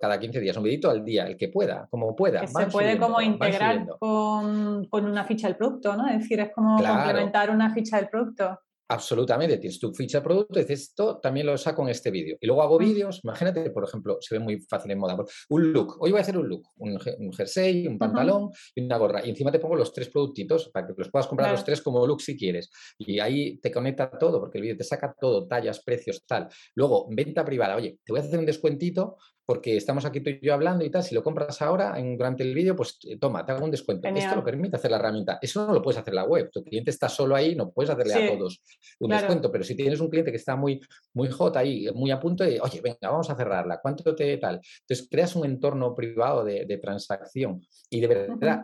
[0.00, 2.46] cada 15 días, un videito al día, el que pueda, como pueda.
[2.46, 6.08] se puede como integrar con, una ficha del producto, ¿no?
[6.08, 8.58] Es decir, es como complementar una ficha del producto.
[8.88, 12.36] Absolutamente, tienes tu ficha de producto y dices, esto también lo saco en este vídeo.
[12.40, 15.16] Y luego hago vídeos, imagínate, por ejemplo, se ve muy fácil en moda,
[15.48, 16.98] un look, hoy voy a hacer un look, un,
[17.32, 19.26] jersey, un pantalón y una gorra.
[19.26, 22.06] Y encima te pongo los tres productitos para que los puedas comprar los tres como
[22.06, 22.70] look si quieres.
[22.98, 26.48] Y ahí te conecta todo, porque el vídeo te saca todo, tallas, precios, tal.
[26.76, 29.16] Luego, venta privada, oye, te voy a hacer un descuentito
[29.46, 32.42] porque estamos aquí tú y yo hablando y tal, si lo compras ahora en, durante
[32.42, 34.08] el vídeo, pues eh, toma, te hago un descuento.
[34.08, 35.38] Esto lo permite hacer la herramienta.
[35.40, 36.50] Eso no lo puedes hacer la web.
[36.50, 38.60] Tu cliente está solo ahí, no puedes hacerle a todos
[38.98, 40.80] un descuento, pero si tienes un cliente que está muy,
[41.14, 44.60] muy hot ahí, muy a punto de, oye, venga, vamos a cerrarla, ¿cuánto te tal?
[44.80, 48.62] Entonces creas un entorno privado de, transacción y de verdad,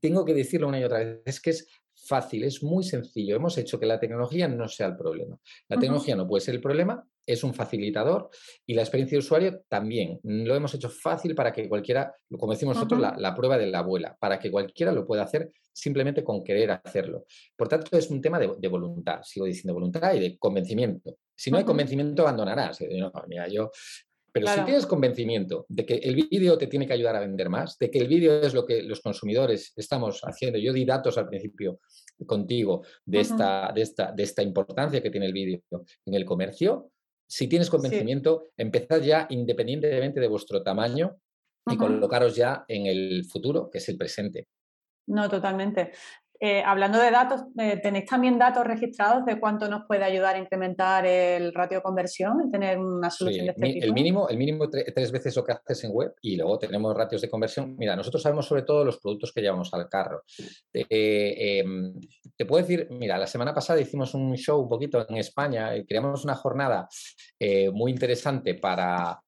[0.00, 3.36] tengo que decirlo una y otra vez, es que es fácil, es muy sencillo.
[3.36, 5.38] Hemos hecho que la tecnología no sea el problema.
[5.68, 8.30] La tecnología no puede ser el problema, es un facilitador
[8.66, 10.20] y la experiencia de usuario también.
[10.22, 14.16] Lo hemos hecho fácil para que cualquiera, como decimos nosotros, la, prueba de la abuela,
[14.18, 17.24] para que cualquiera lo pueda hacer simplemente con querer hacerlo.
[17.56, 21.16] Por tanto, es un tema de, voluntad, sigo diciendo voluntad y de convencimiento.
[21.34, 22.78] Si no hay convencimiento, abandonarás.
[23.26, 23.70] mira, yo
[24.34, 27.78] pero si tienes convencimiento de que el vídeo te tiene que ayudar a vender más,
[27.78, 31.28] de que el vídeo es lo que los consumidores estamos haciendo, yo di datos al
[31.28, 31.78] principio
[32.26, 35.60] contigo de, esta, de, esta, de esta importancia que tiene el vídeo
[36.04, 36.90] en el comercio,
[37.34, 41.16] si tienes convencimiento, empezad ya independientemente de vuestro tamaño
[41.68, 44.46] y colocaros ya en el futuro, que es el presente.
[45.08, 45.90] No, totalmente.
[46.40, 50.38] Eh, hablando de datos, eh, ¿tenéis también datos registrados de cuánto nos puede ayudar a
[50.38, 53.84] incrementar el ratio de conversión, en tener una solución de este tipo?
[53.86, 57.22] El mínimo, el mínimo tres veces lo que haces en web y luego tenemos ratios
[57.22, 57.76] de conversión.
[57.78, 60.22] Mira, nosotros sabemos sobre todo los productos que llevamos al carro.
[60.72, 61.94] Eh, em,
[62.36, 65.86] te puedo decir, mira, la semana pasada hicimos un show un poquito en España y
[65.86, 66.88] creamos una jornada
[67.72, 69.20] muy interesante para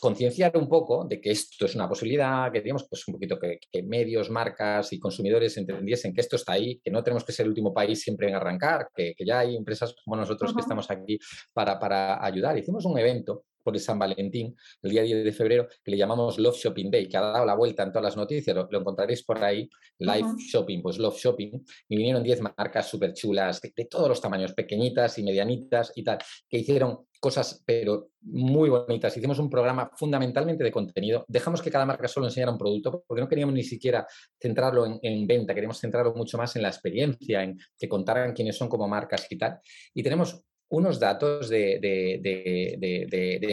[0.00, 3.58] concienciar un poco de que esto es una posibilidad, que digamos, pues un poquito que,
[3.82, 7.50] medios, marcas y consumidores entendiesen que esto está ahí, que no tenemos que ser el
[7.50, 11.18] último país siempre en arrancar, que, ya hay empresas como nosotros que estamos aquí
[11.52, 12.56] para, para ayudar.
[12.58, 16.38] Hicimos un evento por el San Valentín, el día 10 de febrero, que le llamamos
[16.38, 19.42] Love Shopping Day, que ha dado la vuelta en todas las noticias, lo, encontraréis por
[19.42, 24.20] ahí, Live Shopping, pues Love Shopping, y vinieron 10 marcas súper chulas, de, todos los
[24.20, 29.16] tamaños, pequeñitas y medianitas y tal, que hicieron cosas, pero muy bonitas.
[29.16, 31.24] Hicimos un programa fundamentalmente de contenido.
[31.26, 34.06] Dejamos que cada marca solo enseñara un producto, porque no queríamos ni siquiera
[34.40, 38.68] centrarlo en, venta, queríamos centrarlo mucho más en la experiencia, en que contaran quiénes son
[38.68, 39.58] como marcas y tal.
[39.92, 42.78] Y tenemos unos datos de,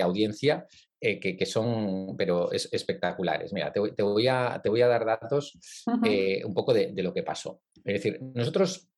[0.02, 0.65] audiencia
[0.99, 3.54] eh, que, son pero espectaculares.
[3.54, 5.58] Mira, te, voy a, te voy a dar datos
[6.06, 7.62] eh, un poco de, lo que pasó.
[7.84, 8.89] Es decir, nosotros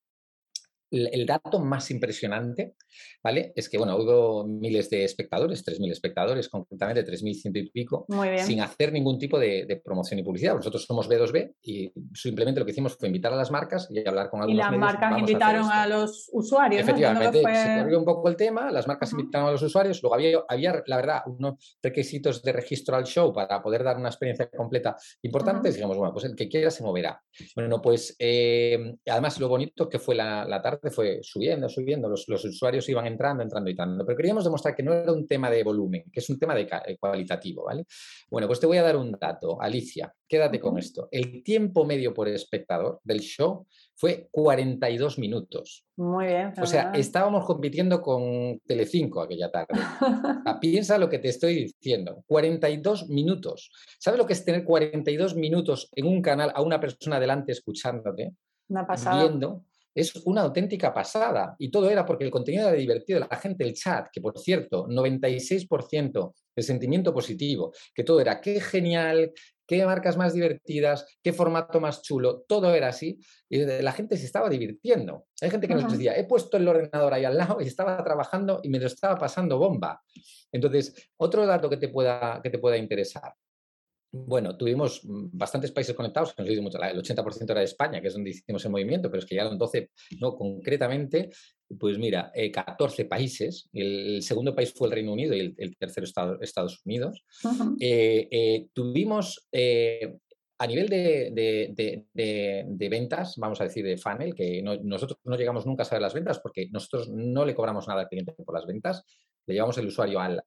[0.91, 2.75] el dato más impresionante,
[3.23, 3.53] ¿vale?
[3.55, 8.05] Es que, bueno, hubo miles de espectadores, 3.000 espectadores, concretamente 3.100 y pico,
[8.37, 10.55] sin hacer ningún tipo de, promoción y publicidad.
[10.55, 14.29] Nosotros somos B2B y simplemente lo que hicimos fue invitar a las marcas y hablar
[14.29, 18.35] con algunos Y las marcas invitaron a, los usuarios, Efectivamente, se corrió un poco el
[18.35, 22.53] tema, las marcas invitaron a los usuarios, luego había, había, la verdad, unos requisitos de
[22.53, 25.71] registro al show para poder dar una experiencia completa importante.
[25.71, 27.21] Digamos, bueno, pues el que quiera se moverá.
[27.55, 32.27] Bueno, pues eh, además lo bonito que fue la, la tarde fue subiendo, subiendo, los,
[32.27, 35.63] usuarios iban entrando, entrando y entrando, pero queríamos demostrar que no era un tema de
[35.63, 37.85] volumen, que es un tema de eh, cualitativo, ¿vale?
[38.29, 41.07] Bueno, pues te voy a dar un dato, Alicia, quédate con esto.
[41.11, 45.85] El tiempo medio por espectador del show fue 42 minutos.
[45.95, 46.53] Muy bien.
[46.61, 49.73] O sea, estábamos compitiendo con Telecinco aquella tarde.
[50.61, 52.23] Piensa lo que te estoy diciendo.
[52.27, 53.71] 42 minutos.
[53.97, 58.33] ¿Sabes lo que es tener 42 minutos en un canal a una persona delante escuchándote?
[58.67, 59.23] Una pasada.
[59.23, 59.63] Viendo
[59.95, 61.55] es una auténtica pasada.
[61.57, 64.85] Y todo era porque el contenido era divertido, la gente, el chat, que por cierto,
[64.87, 69.31] 96% de sentimiento positivo, que todo era qué genial,
[69.65, 73.19] qué marcas más divertidas, qué formato más chulo, todo era así.
[73.49, 75.25] Y la gente se estaba divirtiendo.
[75.41, 78.59] Hay gente que nos decía, he puesto el ordenador ahí al lado y estaba trabajando
[78.63, 80.01] y me lo estaba pasando bomba.
[80.51, 83.33] Entonces, otro dato que te pueda, que te pueda interesar.
[84.17, 88.13] Bueno, tuvimos bastantes países conectados, que nos mucho, el 80% era de España, que es
[88.13, 91.31] donde hicimos el movimiento, pero es que llegaron 12, no, concretamente,
[91.77, 96.07] pues mira, 14 eh, países, el, segundo país fue el Reino Unido y el, tercero
[96.39, 97.25] Estados Unidos.
[97.81, 99.49] Eh, eh, tuvimos
[100.57, 105.85] a nivel de, ventas, vamos a decir de funnel, que nosotros no llegamos nunca a
[105.85, 109.03] saber las ventas porque nosotros no le cobramos nada al cliente por las ventas,
[109.47, 110.43] le llevamos el usuario al,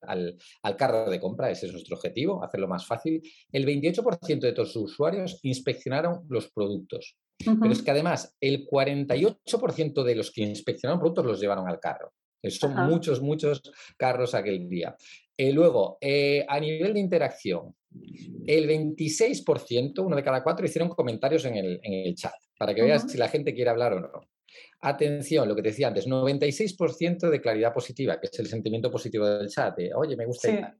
[0.77, 3.23] carro de compra, ese es nuestro objetivo, hacerlo más fácil.
[3.53, 10.03] El 28% de todos los usuarios inspeccionaron los productos, pero es que además el 48%
[10.03, 12.13] de los que inspeccionaron productos los llevaron al carro.
[12.45, 13.61] Son muchos, muchos
[13.97, 14.97] carros aquel día.
[15.37, 17.75] Eh, luego, eh, a nivel de interacción,
[18.47, 23.19] el 26%, uno de cada cuatro, hicieron comentarios en el, chat, para que veas si
[23.19, 24.21] la gente quiere hablar o no.
[24.81, 29.27] Atención, lo que te decía antes, 96% de claridad positiva, que es el sentimiento positivo
[29.27, 30.77] del chat, oye, me gusta.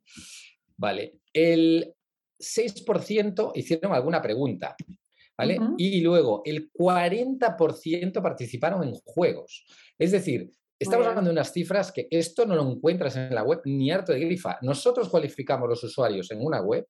[0.77, 1.93] Vale, el
[2.39, 4.77] 6% hicieron alguna pregunta,
[5.37, 5.59] ¿vale?
[5.77, 9.67] Y luego el 40% participaron en juegos.
[9.99, 13.63] Es decir, estamos hablando de unas cifras que esto no lo encuentras en la web
[13.65, 14.59] ni harto de grifa.
[14.63, 16.87] Nosotros cualificamos los usuarios en una web,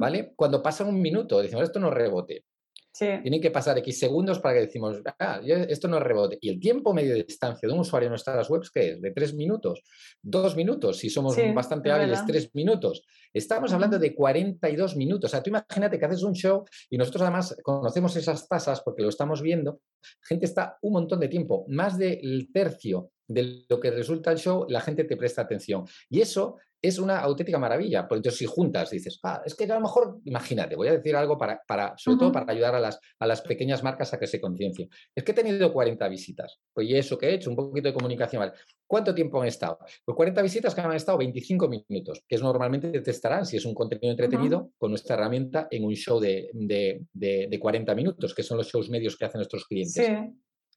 [0.00, 0.32] ¿vale?
[0.34, 2.46] Cuando pasa un minuto, decimos, esto no rebote.
[2.96, 6.38] Tienen que pasar X segundos para que decimos, ah, esto no es rebote.
[6.40, 9.00] Y el tiempo medio de distancia de un usuario en nuestras webs, ¿qué es?
[9.00, 9.82] ¿De tres minutos?
[10.20, 10.98] ¿Dos minutos?
[10.98, 13.04] Si somos bastante hábiles, tres minutos.
[13.32, 15.28] Estamos hablando de 42 minutos.
[15.28, 19.02] O sea, tú imagínate que haces un show y nosotros además conocemos esas tasas porque
[19.02, 19.80] lo estamos viendo.
[20.22, 24.66] Gente está un montón de tiempo, más del tercio de lo que resulta el show,
[24.68, 25.84] la gente te presta atención.
[26.08, 28.06] Y eso es una auténtica maravilla.
[28.06, 31.14] Porque entonces, si juntas, dices, ah, es que a lo mejor, imagínate, voy a decir
[31.16, 34.26] algo para, para sobre todo para ayudar a las, a las pequeñas marcas a que
[34.26, 34.88] se conciencien.
[35.14, 36.58] Es que he tenido 40 visitas.
[36.72, 38.50] Pues y eso que he hecho, un poquito de comunicación.
[38.86, 39.78] ¿Cuánto tiempo han estado?
[40.04, 43.64] Pues 40 visitas que han estado 25 minutos, que es normalmente te estarán, si es
[43.64, 48.42] un contenido entretenido, con nuestra herramienta en un show de, de, de, 40 minutos, que
[48.42, 50.06] son los shows medios que hacen nuestros clientes.
[50.06, 50.12] Sí.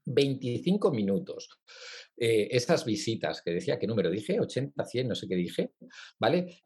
[0.06, 1.50] 25 minutos.
[2.18, 4.40] Eh, esas visitas, que decía, ¿qué número dije?
[4.40, 5.72] 80, 100, no sé qué dije,
[6.20, 6.62] ¿vale?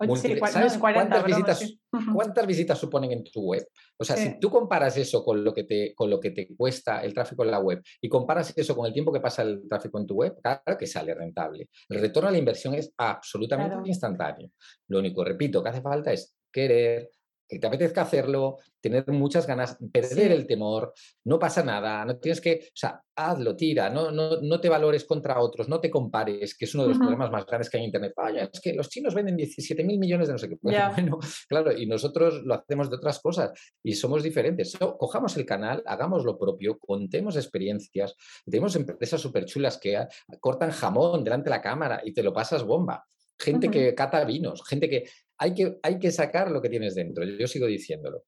[0.50, 1.78] ¿Sabes cuántas, visitas,
[2.14, 3.66] cuántas visitas suponen en tu web?
[3.98, 7.04] O sea, si tú comparas eso con lo, que te, con lo que te cuesta
[7.04, 9.98] el tráfico en la web y comparas eso con el tiempo que pasa el tráfico
[9.98, 11.70] en tu web, claro que sale rentable.
[11.88, 14.52] El retorno a la inversión es absolutamente instantáneo.
[14.90, 17.10] Lo único, repito, que hace falta es querer,
[17.48, 20.94] que te apetezca hacerlo, tener muchas ganas, perder el temor,
[21.26, 25.06] no pasa nada, no tienes que, o sea, hazlo, tira, no, no, no te valores
[25.06, 27.84] contra otros, no te compares, que es uno de los problemas más grandes que hay
[27.84, 28.14] en Internet.
[28.16, 30.58] Vaya, es que los chinos venden 17 mil millones de no sé qué.
[30.96, 33.52] Bueno, claro, y nosotros lo hacemos de otras cosas
[33.84, 34.78] y somos diferentes.
[34.78, 38.16] cojamos el canal, hagamos lo propio, contemos experiencias.
[38.46, 40.06] Tenemos empresas súper chulas que
[40.40, 43.06] cortan jamón delante de la cámara y te lo pasas bomba.
[43.38, 47.24] gente que cata vinos, gente que hay, que hay que sacar lo que tienes dentro.
[47.24, 48.24] Yo sigo diciéndolo.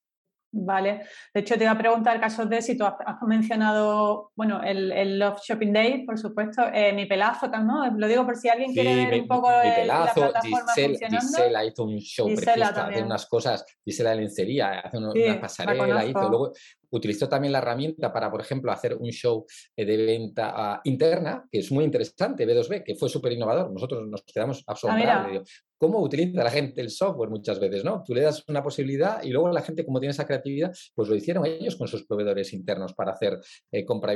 [0.52, 1.02] Vale.
[1.34, 2.96] De hecho, te iba a preguntar casos de si tú has,
[3.28, 7.92] mencionado, bueno, el, Love Shopping Day, por supuesto, eh, mi pelazo, ¿no?
[7.98, 11.66] Lo digo por si alguien quiere ver un poco mi pelazo, la plataforma Gisela, Gisela
[11.66, 16.54] hizo un show precioso, hace unas cosas, Gisela de lencería, hace una pasarela, hizo, luego
[16.92, 21.48] utilizó también la herramienta para, por ejemplo, hacer un show eh, de venta ah, interna,
[21.52, 23.72] que es muy interesante, B2B, que fue súper innovador.
[23.72, 25.64] Nosotros nos quedamos ah, asombrados.
[25.80, 27.84] ¿Cómo utiliza la gente el software muchas veces?
[27.84, 28.02] ¿no?
[28.04, 31.16] Tú le das una posibilidad y luego la gente, como tiene esa creatividad, pues lo
[31.16, 33.38] hicieron ellos con sus proveedores internos para hacer
[33.72, 34.16] eh, compra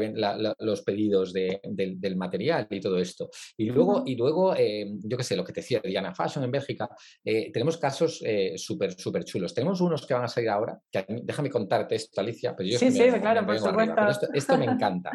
[0.57, 3.29] los pedidos del, material y todo esto.
[3.57, 6.51] Y luego, y luego eh, yo qué sé, lo que te decía Diana Fashion en
[6.51, 6.89] Bélgica,
[7.23, 8.23] tenemos casos
[8.55, 9.53] súper, súper chulos.
[9.53, 13.45] Tenemos unos que van a salir ahora, que déjame contarte esto, Alicia, sí, sí, claro,
[13.45, 14.27] por supuesto.
[14.33, 15.11] esto, me encanta,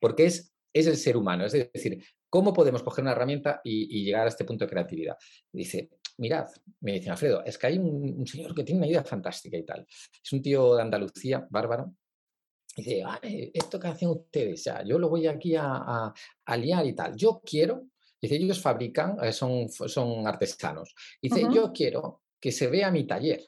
[0.00, 4.26] porque es, es el ser humano, es decir, ¿cómo podemos coger una herramienta y, llegar
[4.26, 5.16] a este punto de creatividad?
[5.52, 6.46] Dice, mirad,
[6.80, 9.86] me dice Alfredo, es que hay un, señor que tiene una idea fantástica y tal.
[9.88, 11.94] Es un tío de Andalucía, bárbaro.
[12.76, 16.12] Dice, vale, esto que hacen ustedes, ya, yo lo voy aquí a,
[16.44, 17.16] a, liar y tal.
[17.16, 17.86] Yo quiero,
[18.20, 20.94] dice, ellos fabrican, eh, son, son artesanos.
[21.22, 23.40] Dice, yo quiero que se vea mi taller.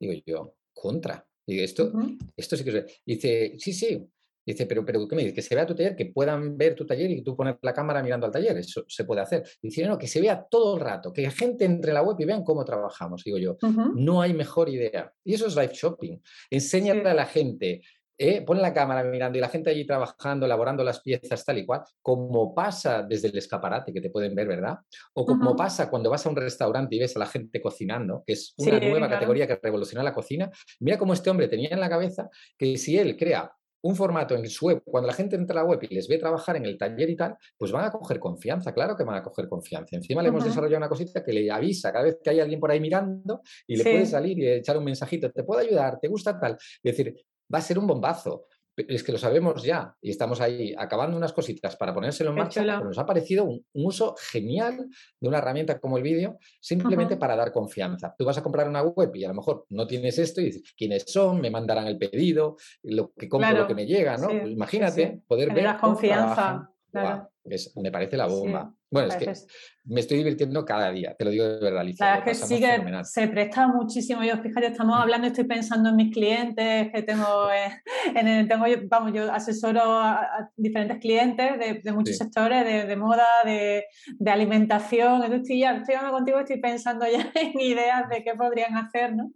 [0.00, 1.26] Digo yo, contra.
[1.46, 1.92] Y esto,
[2.36, 3.02] esto sí que es.
[3.04, 4.06] Dice, sí, sí.
[4.46, 5.34] Dice, pero, pero ¿qué me dices?
[5.34, 8.02] Que se vea tu taller, que puedan ver tu taller y tú pones la cámara
[8.02, 8.56] mirando al taller.
[8.58, 9.42] Eso se puede hacer.
[9.62, 12.26] Dice, no, que se vea todo el rato, que la gente entre la web y
[12.26, 13.24] vean cómo trabajamos.
[13.24, 13.56] Digo yo,
[13.94, 15.12] no hay mejor idea.
[15.24, 16.18] Y eso es live shopping.
[16.50, 17.82] Enséñale a la gente
[18.18, 18.42] ¿eh?
[18.42, 21.82] pone la cámara mirando y la gente allí trabajando, elaborando las piezas tal y cual,
[22.02, 24.78] como pasa desde el escaparate, que te pueden ver, ¿verdad?
[25.14, 28.34] O como pasa cuando vas a un restaurante y ves a la gente cocinando, que
[28.34, 30.50] es una nueva categoría que revoluciona la cocina.
[30.80, 33.50] Mira cómo este hombre tenía en la cabeza que si él crea
[33.84, 36.16] un formato en su web, cuando la gente entra a la web y les ve
[36.16, 39.22] trabajar en el taller y tal, pues van a coger confianza, claro que van a
[39.22, 39.94] coger confianza.
[39.96, 42.70] Encima le hemos desarrollado una cosita que le avisa cada vez que hay alguien por
[42.70, 46.40] ahí mirando y le puede salir y echar un mensajito, te puedo ayudar, te gusta
[46.40, 46.52] tal.
[46.54, 47.14] Es decir,
[47.54, 48.46] va a ser un bombazo.
[48.76, 52.60] Es que lo sabemos ya y estamos ahí acabando unas cositas para ponérselo en marcha.
[52.60, 54.88] Pero nos ha parecido un, uso genial
[55.20, 58.12] de una herramienta como el vídeo simplemente para dar confianza.
[58.18, 60.74] Tú vas a comprar una web y a lo mejor no tienes esto y dices,
[60.76, 61.40] ¿quiénes son?
[61.40, 64.26] Me mandarán el pedido, lo que compro, lo que me llega, ¿no?
[64.26, 65.76] Pues imagínate poder ver.
[65.80, 66.68] confianza.
[67.76, 68.74] me parece la bomba.
[68.94, 69.32] Bueno, es que
[69.86, 72.18] me estoy divirtiendo cada día, te lo digo de verdad, Alicia.
[72.18, 74.22] La que sigue, se presta muchísimo.
[74.22, 75.00] Yo, fíjate, estamos mm.
[75.02, 77.82] hablando, estoy pensando en mis clientes, que tengo, eh,
[78.14, 83.84] en tengo vamos, yo asesoro a, diferentes clientes de, muchos sectores, de, moda, de,
[84.30, 85.24] alimentación.
[85.24, 89.16] Entonces, estoy, ya, estoy hablando contigo, estoy pensando ya en ideas de qué podrían hacer,
[89.16, 89.32] ¿no?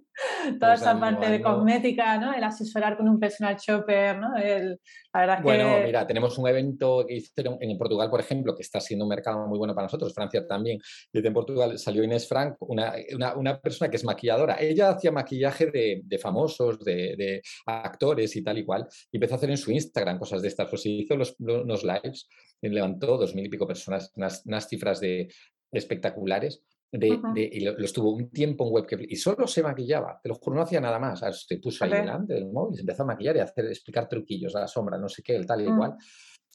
[0.58, 2.34] Toda pues esa parte de cosmética, ¿no?
[2.34, 4.36] El asesorar con un personal shopper, ¿no?
[4.36, 4.80] El,
[5.12, 8.80] la verdad bueno, mira, tenemos un evento que hicieron en Portugal, por ejemplo, que está
[8.80, 10.80] siendo un mercado muy bueno para nosotros, Francia también.
[11.12, 12.94] Desde Portugal salió Inés Frank, una,
[13.36, 14.56] una, persona que es maquilladora.
[14.60, 18.86] Ella hacía maquillaje de, de famosos, de, de, actores y tal y cual.
[19.10, 20.68] Y empezó a hacer en su Instagram cosas de estas.
[20.68, 22.28] Pues hizo los, unos lives,
[22.60, 25.28] levantó dos mil y pico personas, unas, unas cifras de,
[25.72, 26.62] espectaculares.
[26.90, 30.56] De, y lo, estuvo un tiempo en web y solo se maquillaba, te lo juro,
[30.56, 31.20] no hacía nada más.
[31.46, 34.56] Se puso ahí delante del móvil, se empezó a maquillar y a hacer, explicar truquillos
[34.56, 35.96] a la sombra, no sé qué, el tal y igual.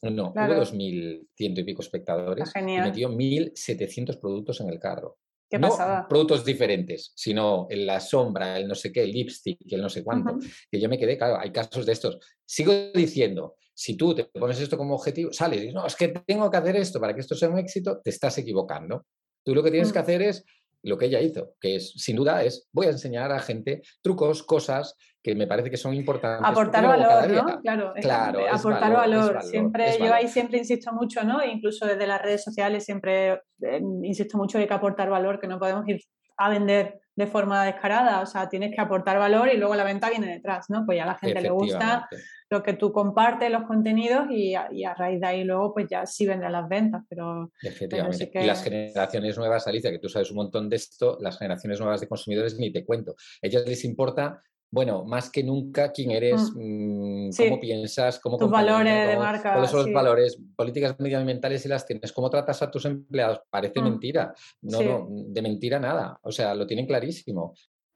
[0.02, 5.18] No, hubo 2.100 y pico espectadores y metió 1.700 productos en el carro.
[5.50, 5.70] ¿Qué no
[6.10, 10.04] productos diferentes, sino en la sombra, el no sé qué, el lipstick, el no sé
[10.04, 10.40] cuánto.
[10.70, 12.18] Que yo me quedé, claro, hay casos de estos.
[12.44, 16.08] Sigo diciendo, si tú te pones esto como objetivo, sales y dices, no, es que
[16.08, 19.06] tengo que hacer esto para que esto sea un éxito, te estás equivocando.
[19.44, 20.02] Tú lo que tienes que mm.
[20.02, 20.46] hacer es
[20.84, 24.44] lo que ella hizo, que es, sin duda, es voy a enseñar a gente trucos,
[24.44, 26.46] cosas que me parece que son importantes.
[26.46, 27.62] Aportar valor, ¿no?
[27.62, 31.44] Claro, claro aportar valor, Siempre, yo ahí siempre insisto mucho, ¿no?
[31.44, 35.58] Incluso desde las redes sociales siempre eh, insisto mucho de que aportar valor, que no
[35.58, 36.02] podemos ir
[36.36, 40.10] a vender de forma descarada, o sea, tienes que aportar valor y luego la venta
[40.10, 40.84] viene detrás, ¿no?
[40.86, 42.10] Pues ya a la gente le gusta
[42.54, 46.26] lo que tú compartes, los contenidos y a, raíz de ahí luego pues ya sí
[46.26, 47.52] vendrán las ventas, pero...
[47.62, 48.32] Efectivamente.
[48.34, 52.00] Y las generaciones nuevas, Alicia, que tú sabes un montón de esto, las generaciones nuevas
[52.00, 53.16] de consumidores ni te cuento.
[53.42, 54.40] A ellos les importa
[54.74, 57.30] bueno, más que nunca quién eres, mm.
[57.38, 59.54] Cómo piensas, cómo tus valores de marca.
[59.54, 60.40] ¿Cuáles son los valores?
[60.56, 62.12] Políticas medioambientales y las tienes.
[62.12, 63.42] ¿Cómo tratas a tus empleados?
[63.52, 63.84] Parece mm.
[63.84, 64.34] mentira.
[64.64, 66.18] No, no, de mentira nada.
[66.24, 67.54] O sea, lo tienen clarísimo.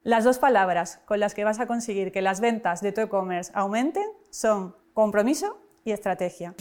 [0.08, 3.52] Las dos palabras con las que vas a conseguir que las ventas de tu e-commerce
[3.54, 6.56] aumenten son compromiso y estrategia.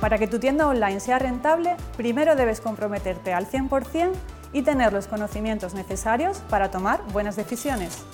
[0.00, 4.12] Para que tu tienda online sea rentable, primero debes comprometerte al 100%
[4.54, 8.06] y tener los conocimientos necesarios para tomar buenas decisiones.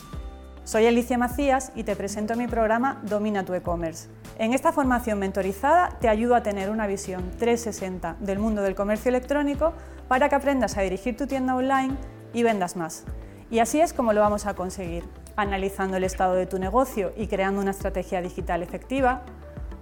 [0.64, 4.08] Soy Alicia Macías y te presento mi programa Domina tu e-commerce.
[4.38, 9.10] En esta formación mentorizada te ayudo a tener una visión 360 del mundo del comercio
[9.10, 9.72] electrónico
[10.08, 11.96] para que aprendas a dirigir tu tienda online
[12.32, 13.04] y vendas más.
[13.50, 17.26] Y así es como lo vamos a conseguir, analizando el estado de tu negocio y
[17.26, 19.22] creando una estrategia digital efectiva,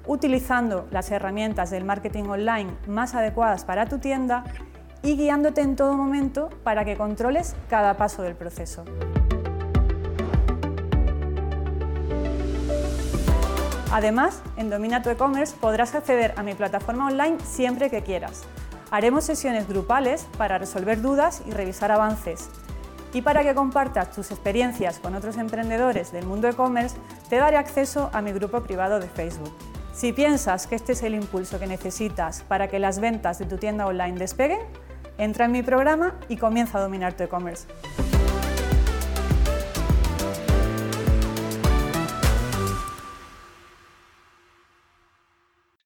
[0.07, 4.45] utilizando las herramientas del marketing online más adecuadas para tu tienda
[5.03, 8.85] y guiándote en todo momento para que controles cada paso del proceso.
[13.93, 18.45] Además, en Domina tu e-commerce podrás acceder a mi plataforma online siempre que quieras.
[18.91, 22.49] Haremos sesiones grupales para resolver dudas y revisar avances.
[23.13, 26.97] Y para que compartas tus experiencias con otros emprendedores del mundo e-commerce,
[27.29, 29.53] te daré acceso a mi grupo privado de Facebook.
[29.93, 33.57] Si piensas que este es el impulso que necesitas para que las ventas de tu
[33.57, 34.61] tienda online despeguen,
[35.17, 37.67] entra en mi programa y comienza a dominar tu e-commerce.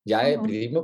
[0.05, 0.39] Ya, eh,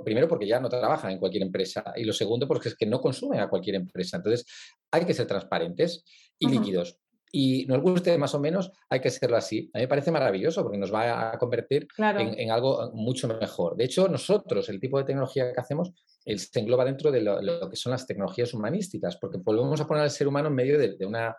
[0.04, 3.00] primero porque ya no trabajan en cualquier empresa y lo segundo porque es que no
[3.00, 4.16] consumen a cualquier empresa.
[4.18, 4.46] Entonces,
[4.90, 6.04] hay que ser transparentes
[6.38, 6.98] y líquidos.
[7.30, 9.70] Y nos guste más o menos, hay que serlo así.
[9.74, 13.76] A mí me parece maravilloso porque nos va a convertir en, algo mucho mejor.
[13.76, 15.92] De hecho, nosotros, el tipo de tecnología que hacemos,
[16.24, 20.10] se engloba dentro de lo, que son las tecnologías humanísticas, porque volvemos a poner al
[20.10, 21.36] ser humano en medio de una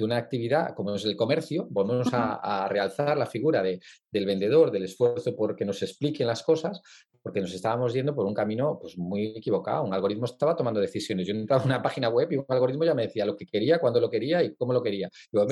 [0.00, 4.70] de una actividad como es el comercio, volvemos a, realzar la figura de, del vendedor,
[4.70, 6.80] del esfuerzo por que nos expliquen las cosas,
[7.22, 9.84] porque nos estábamos yendo por un camino pues, muy equivocado.
[9.84, 11.26] Un algoritmo estaba tomando decisiones.
[11.26, 13.78] Yo entraba en una página web y un algoritmo ya me decía lo que quería,
[13.78, 15.10] cuándo lo quería y cómo lo quería.
[15.30, 15.46] Digo,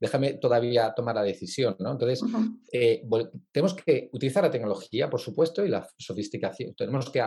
[0.00, 1.76] déjame todavía tomar la decisión.
[1.78, 1.92] ¿no?
[1.92, 2.22] Entonces,
[2.72, 3.02] eh,
[3.50, 6.74] tenemos que utilizar la tecnología, por supuesto, y la sofisticación.
[6.74, 7.22] Tenemos que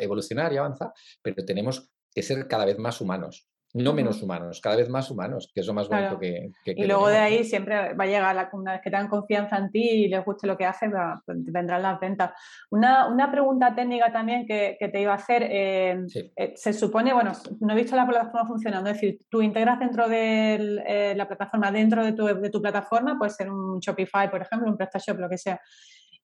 [0.00, 0.92] evolucionar y avanzar,
[1.22, 5.50] pero tenemos que ser cada vez más humanos no menos humanos, cada vez más humanos,
[5.54, 8.50] que es lo más bonito que, Y luego de ahí siempre va a llegar, la,
[8.52, 10.90] una vez que tengan confianza en ti y les guste lo que haces,
[11.24, 12.32] pues vendrán las ventas.
[12.70, 16.04] Una, una, pregunta técnica también que, que te iba a hacer, eh,
[16.36, 20.08] eh, se supone, bueno, no he visto la plataforma funcionando, es decir, tú integras dentro
[20.08, 24.42] de eh, la plataforma, dentro de tu, de tu plataforma, puede ser un Shopify, por
[24.42, 25.60] ejemplo, un PrestaShop, lo que sea.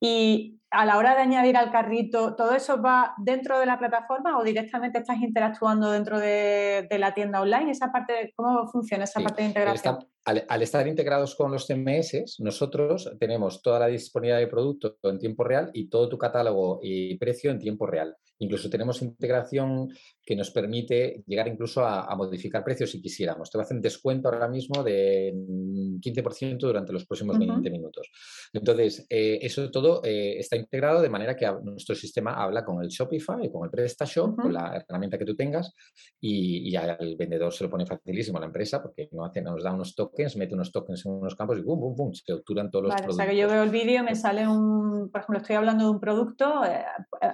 [0.00, 4.38] Y a la hora de añadir al carrito, ¿todo eso va dentro de la plataforma
[4.38, 7.70] o directamente estás interactuando dentro de, la tienda online?
[7.70, 10.06] Esa parte, ¿Cómo funciona esa parte de integración?
[10.26, 15.44] al, estar integrados con los CMS, nosotros tenemos toda la disponibilidad de producto en tiempo
[15.44, 18.16] real y todo tu catálogo y precio en tiempo real.
[18.38, 19.88] Incluso tenemos integración
[20.22, 23.50] que nos permite llegar incluso a, modificar precios si quisiéramos.
[23.50, 28.10] Te va a hacer un descuento ahora mismo de 15% durante los próximos 20 minutos.
[28.52, 32.88] Entonces, eh, eso todo eh, está integrado de manera que nuestro sistema habla con el
[32.88, 35.72] Shopify, con el PrestaShop, con la herramienta que tú tengas
[36.20, 39.62] y, y al vendedor se lo pone facilísimo a la empresa porque no hace, nos
[39.62, 42.70] da unos tokens, mete unos tokens en unos campos y boom, boom, boom, se capturan
[42.70, 43.14] todos los productos.
[43.14, 45.90] O sea que yo veo el vídeo, me sale un, por ejemplo, estoy hablando de
[45.90, 46.84] un producto, eh,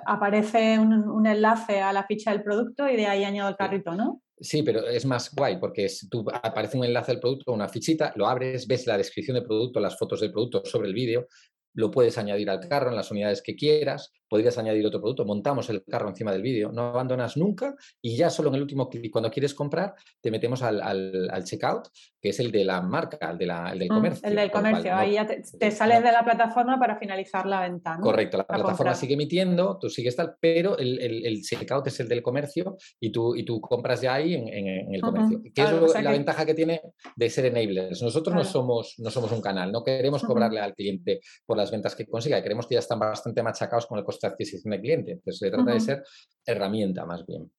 [0.06, 3.94] aparece un un, enlace a la ficha del producto y de ahí añado el carrito,
[3.94, 4.22] ¿no?
[4.38, 8.12] Sí, pero es más guay porque es, tú aparece un enlace al producto, una fichita,
[8.16, 11.28] lo abres, ves la descripción del producto, las fotos del producto sobre el vídeo,
[11.74, 15.68] lo puedes añadir al carro en las unidades que quieras, podrías añadir otro producto, montamos
[15.68, 19.12] el carro encima del vídeo, no abandonas nunca y ya solo en el último clic,
[19.12, 23.36] cuando quieres comprar, te metemos al, al, checkout, que es el de la marca, el,
[23.36, 24.28] de la, el del mm, comercio.
[24.28, 27.98] el del comercio, ahí ya te, sales de la plataforma para finalizar la venta.
[28.00, 32.22] Correcto, la, plataforma sigue emitiendo, tú sigues tal, pero el, el, checkout es el del
[32.22, 35.42] comercio y tú, y tú compras ya ahí en, el comercio.
[35.54, 36.80] ¿Qué es la ventaja que tiene
[37.16, 38.00] de ser enablers?
[38.00, 41.94] Nosotros no, somos, no somos un canal, no queremos cobrarle al cliente por las ventas
[41.94, 45.12] que consiga, queremos que ya están bastante machacados con el coste adquisición de cliente.
[45.12, 46.04] Entonces se trata de ser
[46.44, 47.50] herramienta más bien.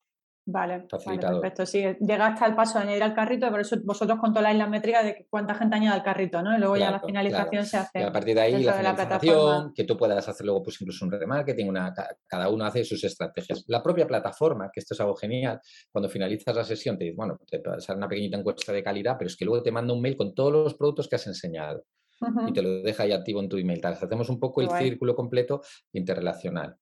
[0.45, 1.65] Vale, perfecto.
[1.65, 5.01] Sí, llega hasta el paso de añadir al carrito, por eso vosotros controláis la métrica
[5.01, 6.53] de cuánta gente añade al carrito, ¿no?
[6.53, 8.01] Y luego ya la finalización se hace.
[8.01, 11.11] Y a partir de ahí la finalización, que tú puedas hacer luego pues incluso un
[11.11, 11.93] remarketing, una,
[12.27, 13.63] cada uno hace sus estrategias.
[13.67, 17.39] La propia plataforma, que esto es algo genial, cuando finalizas la sesión te dice, bueno,
[17.49, 20.17] te sale una pequeñita encuesta de calidad, pero es que luego te manda un mail
[20.17, 21.85] con todos los productos que has enseñado
[22.47, 23.81] y te lo deja ahí activo en tu email.
[23.85, 25.61] Hacemos un poco el círculo completo
[25.91, 26.77] interrelacional.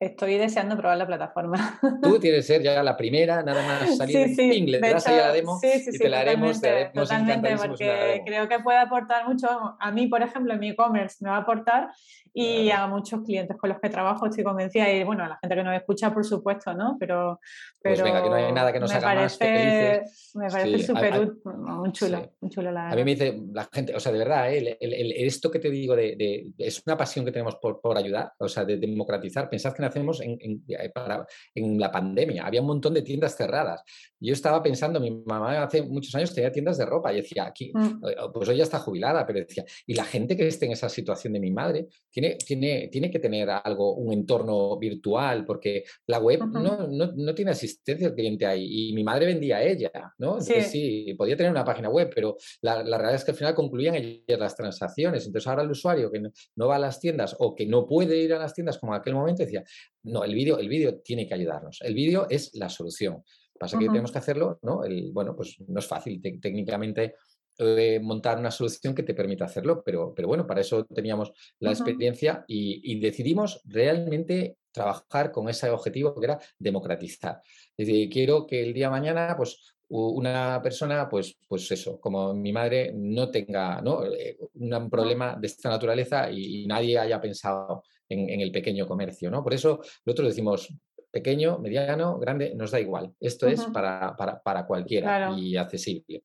[0.00, 1.78] Estoy deseando probar la plataforma.
[2.02, 4.66] Tú tienes que ser ya la primera, nada más salir sí, sí.
[4.66, 8.60] le ahí a la demo y te la haremos, te haremos totalmente porque creo que
[8.60, 9.46] puede aportar mucho.
[9.78, 11.90] A mí, por ejemplo, en mi e-commerce me va a aportar
[12.32, 15.56] y a muchos clientes con los que trabajo estoy convencida y bueno, a la gente
[15.56, 16.96] que nos escucha, por supuesto, ¿no?
[16.98, 17.40] Pero,
[17.82, 20.30] pero pues venga, que no hay nada que nos haga parece, más.
[20.34, 24.00] Me parece súper muy chulo, muy chulo la A mí me dice la gente, o
[24.00, 24.76] sea, de verdad, ¿eh?
[24.80, 27.98] el, el, esto que te digo de, de, es una pasión que tenemos por, por
[27.98, 29.50] ayudar, o sea, de democratizar.
[29.50, 32.46] Pensad que hacemos en, en, la pandemia.
[32.46, 33.82] Había un montón de tiendas cerradas.
[34.18, 37.72] Yo estaba pensando, mi mamá hace muchos años tenía tiendas de ropa y decía, aquí,
[37.74, 38.32] mm.
[38.32, 41.32] pues hoy ya está jubilada, pero decía, y la gente que esté en esa situación
[41.32, 46.40] de mi madre tiene, tiene, tiene que tener algo, un entorno virtual, porque la web
[46.46, 48.90] no, no, no, tiene asistencia al cliente ahí.
[48.90, 50.38] Y mi madre vendía a ella, ¿no?
[50.38, 51.14] Entonces sí.
[51.16, 54.38] podía tener una página web, pero la, la, realidad es que al final concluían ellas
[54.38, 55.26] las transacciones.
[55.26, 56.20] Entonces ahora el usuario que
[56.56, 59.00] no, va a las tiendas o que no puede ir a las tiendas como en
[59.00, 59.64] aquel momento decía,
[60.02, 61.80] no, el vídeo, el vídeo tiene que ayudarnos.
[61.82, 63.22] El vídeo es la solución.
[63.58, 64.84] Pasa que tenemos que hacerlo, ¿no?
[64.84, 67.14] El, bueno, pues no es fácil técnicamente
[67.58, 71.72] eh, montar una solución que te permita hacerlo, pero, pero bueno, para eso teníamos la
[71.72, 77.42] experiencia y, decidimos realmente trabajar con ese objetivo que era democratizar.
[77.76, 82.32] Es decir, quiero que el día de mañana, pues una persona, pues, pues eso, como
[82.32, 84.06] mi madre, no tenga ¿no?
[84.06, 89.30] Eh, un problema de esta naturaleza y, nadie haya pensado en, el pequeño comercio.
[89.30, 89.42] ¿no?
[89.42, 90.68] Por eso nosotros decimos
[91.10, 93.14] pequeño, mediano, grande, nos da igual.
[93.18, 96.24] Esto es para, para, cualquiera y accesible.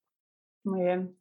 [0.64, 1.18] Muy bien.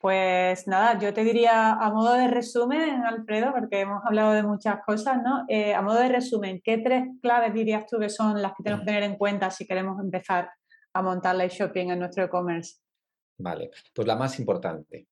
[0.00, 4.84] Pues nada, yo te diría a modo de resumen, Alfredo, porque hemos hablado de muchas
[4.84, 5.46] cosas, ¿no?
[5.48, 8.84] Eh, a modo de resumen, ¿qué tres claves dirías tú que son las que tenemos
[8.84, 10.50] que tener en cuenta si queremos empezar
[10.92, 12.80] a montar live shopping en nuestro e-commerce?
[13.38, 15.08] Vale, pues la más importante,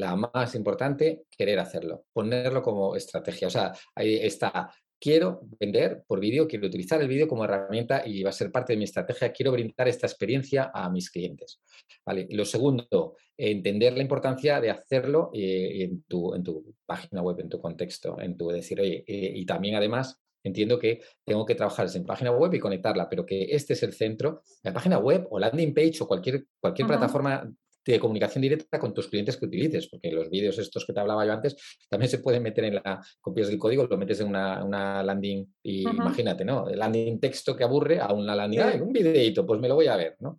[0.00, 3.48] la más importante, querer hacerlo, ponerlo como estrategia.
[3.48, 4.70] O sea, ahí está
[5.04, 8.72] quiero vender por vídeo, quiero utilizar el vídeo como herramienta y va a ser parte
[8.72, 11.60] de mi estrategia, quiero brindar esta experiencia a mis clientes.
[12.06, 12.26] ¿vale?
[12.30, 17.50] Lo segundo, entender la importancia de hacerlo eh, en, tu, en tu página web, en
[17.50, 21.86] tu contexto, en tu decir, oye, eh, y también además entiendo que tengo que trabajar
[21.94, 25.38] en página web y conectarla, pero que este es el centro, la página web o
[25.38, 27.50] landing page o cualquier, cualquier plataforma
[27.92, 31.24] de comunicación directa con tus clientes que utilices, porque los vídeos estos que te hablaba
[31.26, 31.56] yo antes
[31.88, 35.82] también se pueden meter en la copias del código, lo metes en una, landing y
[35.82, 36.68] imagínate, ¿no?
[36.68, 39.96] El landing texto que aburre a una landing, un videito, pues me lo voy a
[39.96, 40.38] ver, ¿no?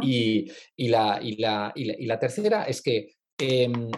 [0.00, 0.48] y,
[0.88, 3.90] la, y, la, y, la, tercera es que em,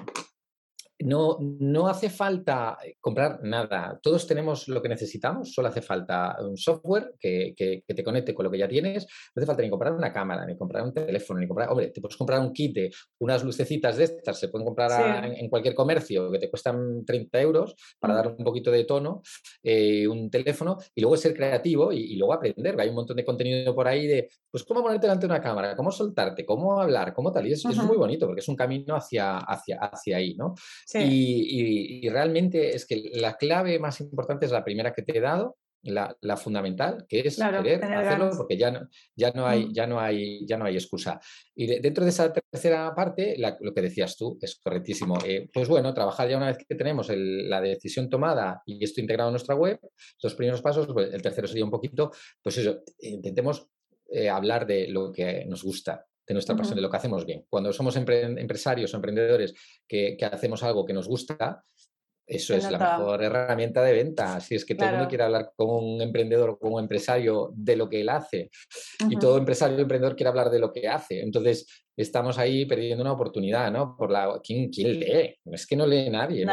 [1.01, 3.99] no, no hace falta eh, comprar nada.
[4.03, 7.55] Todos tenemos lo que necesitamos, solo hace falta un software que,
[7.87, 9.05] te conecte con lo que ya tienes.
[9.35, 11.71] No hace falta ni comprar una cámara, ni comprar un teléfono, ni comprar.
[11.71, 12.77] Hombre, te puedes comprar un kit
[13.19, 17.75] unas lucecitas de estas, se pueden comprar en, cualquier comercio que te cuestan 30 euros
[17.99, 19.23] para dar un poquito de tono,
[19.63, 22.79] eh, un teléfono y luego ser creativo y, luego aprender.
[22.81, 25.77] Hay un montón de contenido por ahí de, pues, cómo ponerte delante de una cámara,
[25.77, 27.47] cómo soltarte, cómo hablar, cómo tal.
[27.47, 30.55] Y eso, es muy bonito porque es un camino hacia, hacia, hacia ahí, ¿no?
[30.95, 35.57] Y, realmente es que la clave más importante es la primera que te he dado,
[35.83, 39.73] la, fundamental, que es querer hacerlo porque ya no, ya, no hay, mm.
[39.73, 41.21] ya, no hay, ya no hay excusa.
[41.55, 45.19] Y dentro de esa tercera parte, lo que decías tú es correctísimo.
[45.25, 49.31] Eh, pues bueno, trabajar ya una vez que tenemos la decisión tomada y esto integrado
[49.31, 49.79] en nuestra web,
[50.23, 52.11] los primeros pasos, pues el tercero sería un poquito,
[52.43, 53.69] pues eso, intentemos
[54.11, 57.45] eh, hablar de lo que nos gusta, de nuestra pasión, de lo que hacemos bien.
[57.49, 59.55] Cuando somos empresarios o emprendedores
[59.87, 61.65] que, hacemos algo que nos gusta,
[62.27, 64.41] eso es la mejor herramienta de venta.
[64.41, 67.53] Si es que todo el mundo quiere hablar con un emprendedor o con un empresario
[67.55, 68.51] de lo que él hace.
[69.09, 71.21] Y todo empresario o emprendedor quiere hablar de lo que hace.
[71.21, 71.67] Entonces,
[71.97, 73.97] estamos ahí perdiendo una oportunidad, ¿no?
[73.97, 75.37] Por la, ¿quién, quién lee?
[75.47, 76.45] Es que no lee nadie.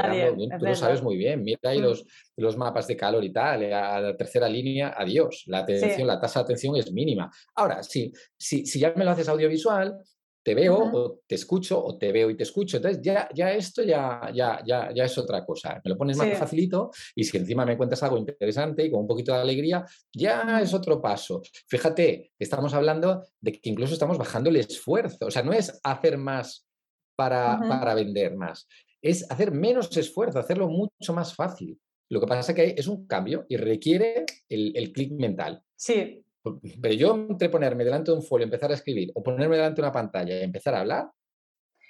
[0.60, 1.44] tú lo sabes muy bien.
[1.44, 1.84] Mira ahí mm.
[1.84, 2.06] los,
[2.38, 3.64] los mapas de calor y tal.
[3.64, 5.44] Eh, a la tercera línea, adiós.
[5.48, 7.32] La atención, la tasa de atención es mínima.
[7.56, 9.98] Ahora, si, si, si ya me lo haces audiovisual,
[10.44, 12.78] te veo o te escucho o te veo y te escucho.
[12.78, 15.82] Entonces ya, ya esto ya, ya, ya, ya es otra cosa.
[15.84, 19.08] Me lo pones más facilito y si encima me cuentas algo interesante y con un
[19.08, 21.42] poquito de alegría, ya es otro paso.
[21.68, 25.28] Fíjate, estamos hablando de que incluso estamos bajando el esfuerzo.
[25.28, 26.68] O sea, no es hacer más
[27.16, 28.68] para, para vender más,
[29.02, 31.80] es hacer menos esfuerzo, hacerlo mucho más fácil.
[32.10, 35.62] Lo que pasa es que es un cambio y requiere el, el clic mental.
[35.76, 36.24] Sí,
[36.82, 39.88] pero yo entre ponerme delante de un folio, empezar a escribir, o ponerme delante de
[39.88, 41.10] una pantalla y empezar a hablar,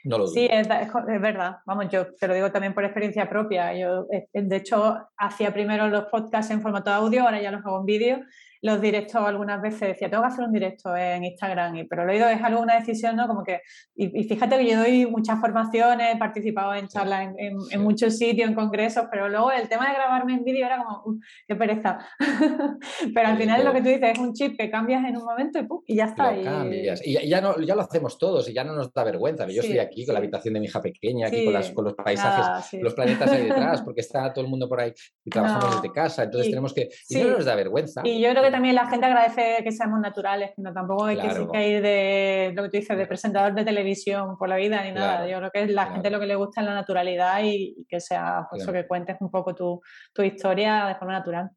[0.06, 0.34] no lo dudo.
[0.34, 1.58] Sí, es, verdad.
[1.66, 3.74] Vamos, yo te lo digo también por experiencia propia.
[3.74, 7.80] Yo, eh, de hecho, hacía primero los podcasts en formato audio, ahora ya los hago
[7.80, 8.20] en vídeo
[8.64, 12.14] los directos algunas veces decía, tengo que hacer un directo en Instagram, y, pero lo
[12.14, 13.28] he ido dejar una decisión, ¿no?
[13.28, 13.60] Como que,
[13.94, 18.56] y, fíjate que yo doy muchas formaciones, he participado en charlas en, muchos sitios, en
[18.56, 22.00] congresos, pero luego el tema de grabarme en vídeo era como, qué pereza.
[23.14, 25.60] pero al final lo que tú dices es un chip que cambias en un momento
[25.86, 26.34] y, ya está.
[26.34, 26.46] y...
[26.46, 27.06] Cambias.
[27.06, 29.46] Y ya, no, ya lo hacemos todos y ya no nos da vergüenza.
[29.48, 31.96] Yo estoy aquí con la habitación de mi hija pequeña, aquí con, las, con, los
[31.96, 34.94] paisajes, los planetas ahí detrás, porque está todo el mundo por ahí
[35.26, 36.88] y trabajamos desde casa, entonces tenemos que...
[37.10, 38.02] Y no nos da vergüenza.
[38.06, 41.18] Y yo creo que también la gente agradece que seamos naturales, que no tampoco hay
[41.18, 44.92] que, ir de lo que tú dices, de presentador de televisión por la vida ni
[44.92, 45.28] nada.
[45.28, 48.46] Yo creo que la gente lo que le gusta es la naturalidad y, que sea,
[48.50, 49.82] pues eso que cuentes un poco tu,
[50.14, 51.50] tu historia de forma natural.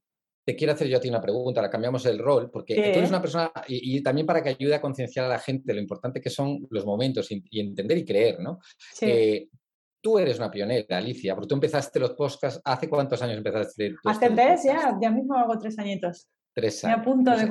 [0.44, 3.11] te quiero hacer yo a ti una pregunta, ahora cambiamos el rol, porque tú eres
[3.11, 6.30] una persona, y, también para que ayude a concienciar a la gente lo importante que
[6.30, 8.59] son los momentos y, entender y creer, ¿no?
[9.03, 9.49] Eh,
[10.01, 13.97] tú eres una pionera, Alicia, porque tú empezaste los podcasts, ¿hace cuántos años empezaste?
[14.05, 16.28] Hace tres, ya, ya mismo hago tres añitos.
[16.57, 17.07] Tres años.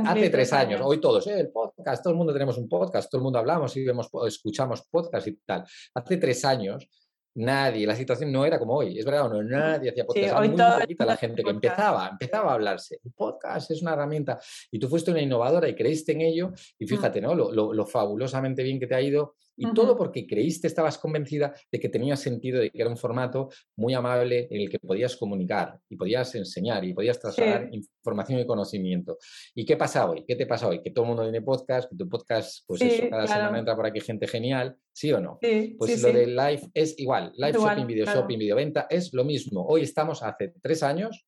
[0.07, 0.81] hace tres, años.
[0.83, 1.39] hoy todos, ¿eh?
[1.39, 4.81] el podcast, todo el mundo tenemos un podcast, todo el mundo hablamos y vemos, escuchamos
[4.89, 5.63] podcast y tal.
[5.93, 6.89] Hace tres años
[7.35, 10.33] nadie, la situación no era como hoy, es verdad o no, nadie hacía podcast, sí,
[10.35, 14.39] hoy muy poquita la gente que empezaba, empezaba a hablarse, el podcast es una herramienta
[14.71, 16.87] y tú fuiste una innovadora y creíste en ello y mm.
[16.87, 17.35] fíjate, ¿no?
[17.35, 21.89] lo fabulosamente bien que te ha ido y todo porque creíste, estabas convencida de que
[21.89, 25.95] tenía sentido, de que era un formato muy amable en el que podías comunicar y
[25.95, 29.17] podías enseñar y podías trasladar información y conocimiento.
[29.53, 30.25] ¿Y qué pasa hoy?
[30.27, 30.81] ¿Qué te pasa hoy?
[30.81, 33.85] Que todo el mundo tiene podcast, que tu podcast, pues eso, cada semana entra por
[33.85, 35.39] aquí gente genial, ¿sí o no?
[35.77, 39.65] pues lo de live es igual, live shopping, video shopping, video venta, es lo mismo.
[39.65, 41.25] Hoy estamos hace tres años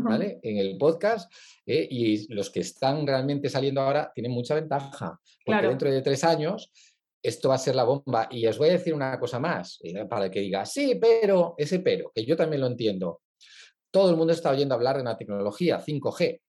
[0.00, 0.40] ¿vale?
[0.42, 1.32] En el podcast
[1.66, 6.24] eh, y los que están realmente saliendo ahora tienen mucha ventaja, porque dentro de tres
[6.24, 6.72] años
[7.22, 8.28] esto va a ser la bomba.
[8.30, 12.10] Y os voy a decir una cosa más, para que diga, sí, pero, ese pero,
[12.14, 13.22] que yo también lo entiendo.
[13.90, 16.40] Todo el mundo está oyendo hablar de una tecnología 5G.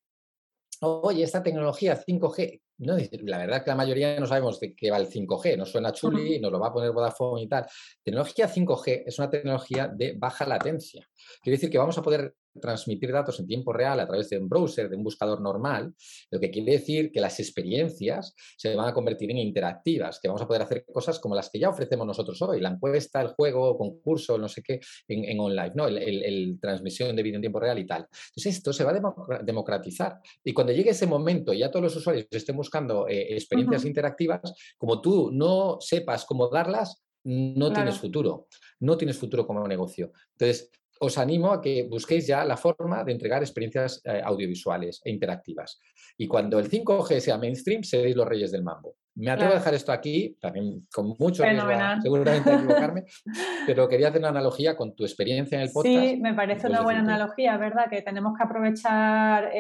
[0.82, 4.92] Oye, esta tecnología 5G, no, la verdad es que la mayoría no sabemos de qué
[4.92, 7.66] va el 5G, nos suena chuli, nos lo va a poner Vodafone y tal.
[8.04, 11.08] Tecnología 5G es una tecnología de baja latencia.
[11.42, 14.50] Quiere decir que vamos a poder transmitir datos en tiempo real a través de un
[14.50, 15.94] browser, de un buscador normal,
[16.32, 20.42] lo que quiere decir que las experiencias se van a convertir en interactivas, que vamos
[20.42, 23.78] a poder hacer cosas como las que ya ofrecemos nosotros hoy, la encuesta, el juego,
[23.78, 25.88] concurso, no sé qué, en, online, ¿no?
[25.88, 28.02] El, transmisión de vídeo en tiempo real y tal.
[28.02, 31.96] Entonces esto se va a democratizar y cuando llegue ese momento y ya todos los
[31.96, 34.42] usuarios estén buscando eh, experiencias interactivas,
[34.78, 38.48] como tú no sepas cómo darlas, no tienes futuro,
[38.80, 40.12] no tienes futuro como negocio.
[40.34, 40.70] Entonces,
[41.00, 45.80] os animo a que busquéis ya la forma de entregar experiencias eh, audiovisuales e interactivas.
[46.18, 48.96] Y cuando el 5G sea mainstream, seréis los reyes del mambo.
[49.16, 51.70] Me atrevo a dejar esto aquí, también con mucho riesgo,
[52.02, 53.04] seguramente equivocarme,
[53.68, 55.96] pero quería hacer una analogía con tu experiencia en el podcast.
[55.96, 57.86] Sí, me parece una buena analogía, ¿verdad?
[57.90, 59.52] Que tenemos que aprovechar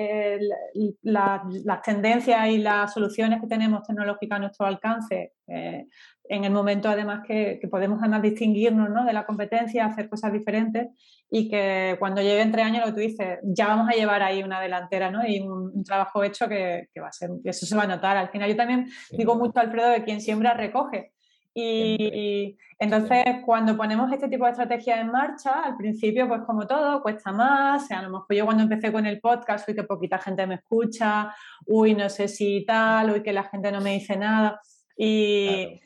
[1.03, 5.33] las tendencias y las soluciones que tenemos tecnológicas a nuestro alcance.
[5.47, 5.85] Eh,
[6.29, 9.03] en el momento además que, podemos además distinguirnos ¿no?
[9.05, 10.87] de la competencia, hacer cosas diferentes
[11.29, 14.41] y que cuando llegue entre años, lo que tú dices, ya vamos a llevar ahí
[14.41, 15.25] una delantera ¿no?
[15.27, 18.15] y un, trabajo hecho que, va a ser, eso se va a notar.
[18.15, 21.11] Al final yo también digo mucho, Alfredo, de quien siembra recoge.
[21.55, 27.01] Y, entonces cuando ponemos este tipo de estrategias en marcha, al principio pues como todo,
[27.01, 29.83] cuesta más, o sea, a lo mejor yo cuando empecé con el podcast, uy, que
[29.83, 31.33] poquita gente me escucha,
[31.67, 34.59] uy, no sé si tal, uy, que la gente no me dice nada.
[34.97, 35.81] Y,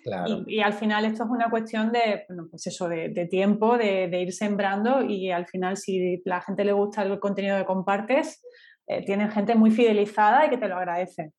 [0.47, 5.01] Y, al final esto es una cuestión de, pues eso, de, tiempo, de, ir sembrando
[5.01, 8.41] y al final si la gente le gusta el contenido que compartes,
[8.87, 11.33] eh, tienen gente muy fidelizada y que te lo agradece.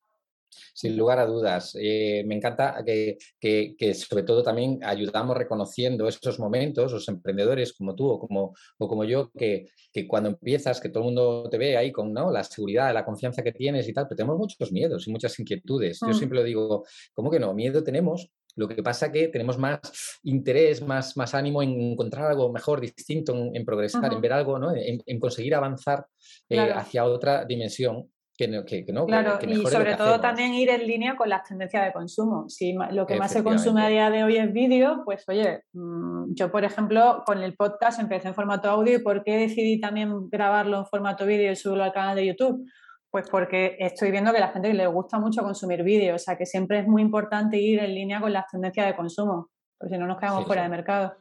[0.75, 1.77] Sin lugar a dudas.
[1.81, 3.19] Eh, me encanta que,
[3.95, 9.05] sobre todo también ayudamos reconociendo esos momentos, los emprendedores como tú o como, o como
[9.05, 9.67] yo, que,
[10.07, 12.31] cuando empiezas, que todo el mundo te ve ahí con ¿no?
[12.31, 15.99] la seguridad, la confianza que tienes y tal, pero tenemos muchos miedos y muchas inquietudes.
[16.01, 16.15] Yo mm.
[16.15, 17.53] siempre lo digo, ¿cómo que no?
[17.53, 19.81] Miedo tenemos, lo que pasa que tenemos más
[20.25, 24.73] interés, más, más ánimo en encontrar algo mejor, distinto, en, progresar, en ver algo, ¿no?
[24.75, 26.07] en, conseguir avanzar
[26.49, 28.11] eh, hacia otra dimensión
[29.07, 32.49] claro, y sobre todo también ir en línea con las tendencias de consumo.
[32.49, 36.35] Si lo que más se consume a día de hoy es vídeo, pues oye, mm,
[36.35, 40.31] yo por ejemplo con el podcast empecé en formato audio y ¿por qué decidí también
[40.31, 42.65] grabarlo en formato vídeo y subirlo al canal de YouTube?
[43.11, 46.37] Pues porque estoy viendo que a la gente le gusta mucho consumir vídeo, o sea
[46.37, 50.01] que siempre es muy importante ir en línea con las tendencias de consumo, porque si
[50.01, 51.17] no nos quedamos fuera de mercado.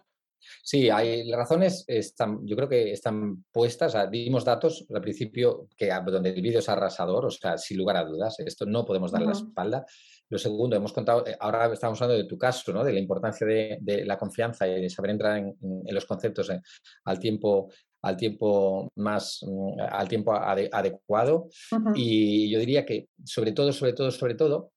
[0.64, 6.30] Sí, hay, razones están, yo creo que están puestas, dimos datos al principio que donde
[6.30, 9.34] el vídeo es arrasador, o sea, sin lugar a dudas, esto no podemos darle la
[9.34, 9.86] espalda.
[10.30, 12.84] Lo segundo, hemos contado, eh, ahora estamos hablando de tu caso, ¿no?
[12.84, 15.56] de la importancia de, la confianza y de saber entrar en,
[15.90, 16.62] los conceptos eh,
[17.06, 17.70] al tiempo
[18.02, 21.50] al tiempo más mm, al tiempo adecuado.
[21.96, 24.72] Y yo diría que sobre todo sobre todo sobre todo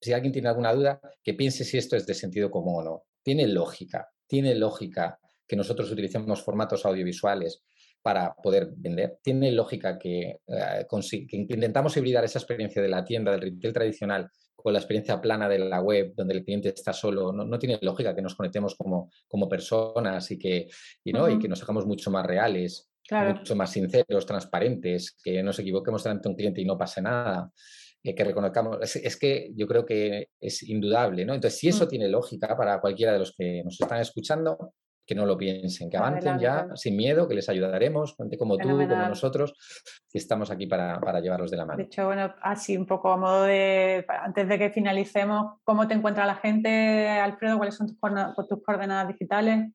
[0.00, 3.02] si alguien tiene alguna duda que piense si esto es de sentido común o no.
[3.22, 7.62] Tiene lógica tiene lógica que nosotros utilicemos formatos audiovisuales
[8.00, 9.18] para poder vender.
[9.22, 10.86] Tiene lógica que, eh,
[11.32, 15.58] intentamos hibridar esa experiencia de la tienda, del retail tradicional, con la experiencia plana de
[15.58, 17.30] la web, donde el cliente está solo.
[17.30, 20.66] No, tiene lógica que nos conectemos como, como personas y que,
[21.04, 21.28] y, ¿no?
[21.28, 26.22] y que nos hagamos mucho más reales, mucho más sinceros, transparentes, que nos equivoquemos delante
[26.22, 27.52] de un cliente y no pase nada.
[28.04, 31.34] Eh, que reconozcamos, es, que yo creo que es indudable, ¿no?
[31.34, 31.88] Entonces, si eso mm.
[31.88, 34.74] tiene lógica para cualquiera de los que nos están escuchando,
[35.06, 38.70] que no lo piensen, que avancen ya sin miedo, que les ayudaremos, gente como tú,
[38.70, 39.54] como nosotros,
[40.10, 41.78] que estamos aquí para, para, llevarlos de la mano.
[41.78, 45.94] De hecho, bueno, así un poco a modo de, antes de que finalicemos, ¿cómo te
[45.94, 47.56] encuentra la gente, Alfredo?
[47.56, 47.98] ¿Cuáles son tus,
[48.48, 49.70] tus coordenadas digitales?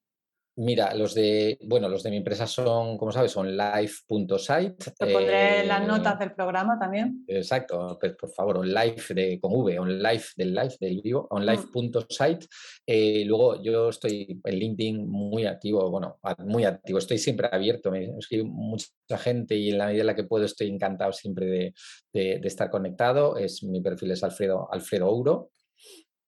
[0.59, 4.91] Mira, los de, bueno, los de mi empresa son, como sabes, son live.site.
[4.97, 7.23] Te pondré las eh, notas del programa también.
[7.27, 12.47] Exacto, pues, por favor, live de, con V, live del live, del vivo, onlive.site.
[12.87, 18.17] Eh, luego yo estoy en LinkedIn muy activo, bueno, muy activo, estoy siempre abierto, me
[18.17, 18.89] escribe mucha
[19.19, 21.73] gente y en la medida en la que puedo estoy encantado siempre de,
[22.11, 23.37] de estar conectado.
[23.37, 25.51] Es, mi perfil es Alfredo, Alfredo Ouro.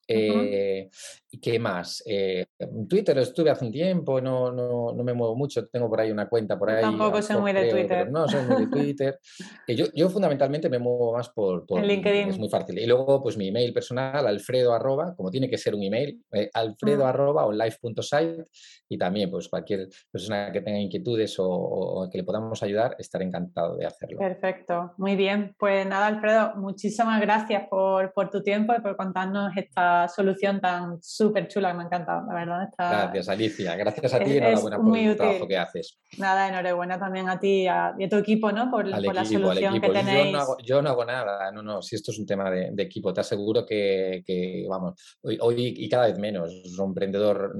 [0.10, 0.90] Eh,
[1.32, 2.02] ¿Y qué más?
[2.08, 6.02] Eh, en Twitter estuve hace un tiempo, no, no, no, me muevo mucho, tengo por
[6.02, 6.82] ahí una cuenta por ahí.
[6.82, 8.12] Tampoco soy muy de Twitter.
[8.12, 9.20] No, soy muy de Twitter.
[9.68, 12.30] yo, yo fundamentalmente me muevo más por, por LinkedIn.
[12.30, 12.80] Es muy fácil.
[12.80, 16.50] Y luego, pues mi email personal, alfredo arroba, como tiene que ser un email, eh,
[16.52, 18.46] alfredo arroba onlife.site
[18.90, 23.26] y también, pues cualquier persona que tenga inquietudes o, o, que le podamos ayudar, estaré
[23.26, 24.18] encantado de hacerlo.
[24.18, 25.54] Perfecto, muy bien.
[25.60, 31.02] Pues nada, Alfredo, muchísimas gracias por, por tu tiempo y por contarnos esta solución tan
[31.02, 32.64] súper chula que me ha encantado, la verdad.
[32.70, 32.90] Está...
[32.90, 33.76] Gracias, Alicia.
[33.76, 36.00] Gracias a ti y enhorabuena por el trabajo que haces.
[36.18, 38.70] Nada, enhorabuena también a ti y a, tu equipo, ¿no?
[38.72, 40.38] Por, la solución que tenéis.
[40.64, 43.66] Yo no, hago, nada, no, no, si esto es un tema de, equipo, te aseguro
[43.66, 44.24] que,
[44.70, 47.54] vamos, hoy, y cada vez menos, un emprendedor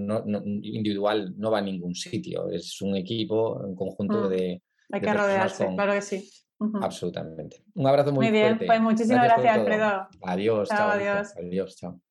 [0.62, 4.30] individual no va a ningún sitio, es un equipo, un conjunto mm.
[4.30, 4.62] de...
[4.92, 6.30] Hay que rodearse, claro que sí.
[6.82, 7.64] Absolutamente.
[7.76, 10.08] Un abrazo muy, muy bien, pues muchísimas gracias, Alfredo.
[10.22, 10.90] Adiós, chao.
[10.90, 11.34] adiós.
[11.38, 12.02] adiós, chao.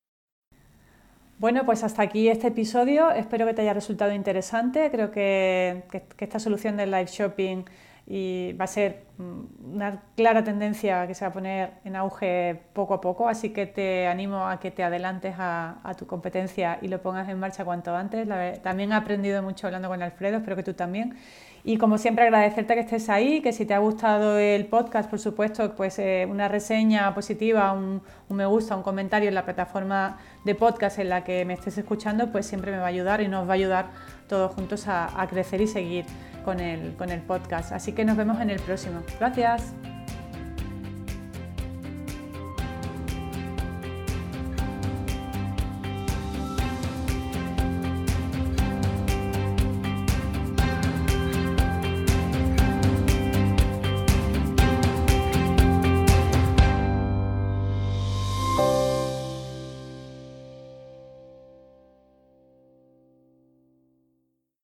[1.39, 3.13] Bueno, pues hasta aquí este episodio.
[3.13, 4.91] Espero que te haya resultado interesante.
[4.91, 5.85] Creo que,
[6.19, 7.65] esta solución del live shopping
[8.11, 12.59] y va a ser mm, una clara tendencia que se va a poner en auge
[12.73, 16.89] poco a poco, así que te animo a que te adelantes a, tu competencia y
[16.89, 18.27] lo pongas en marcha cuanto antes.
[18.63, 21.17] también he aprendido mucho hablando con Alfredo, espero que tú también.
[21.65, 25.19] Y como siempre agradecerte que estés ahí, que si te ha gustado el podcast, por
[25.19, 28.01] supuesto, pues eh, una reseña positiva, un,
[28.31, 32.33] me gusta, un comentario en la plataforma de podcast en la que me estés escuchando,
[32.33, 33.87] pues siempre me va a ayudar y nos va a ayudar
[34.29, 36.05] todos juntos a, crecer y seguir
[36.49, 36.61] con
[37.11, 37.73] el, podcast.
[37.73, 39.03] Así que nos vemos en el próximo.
[39.19, 39.75] Gracias.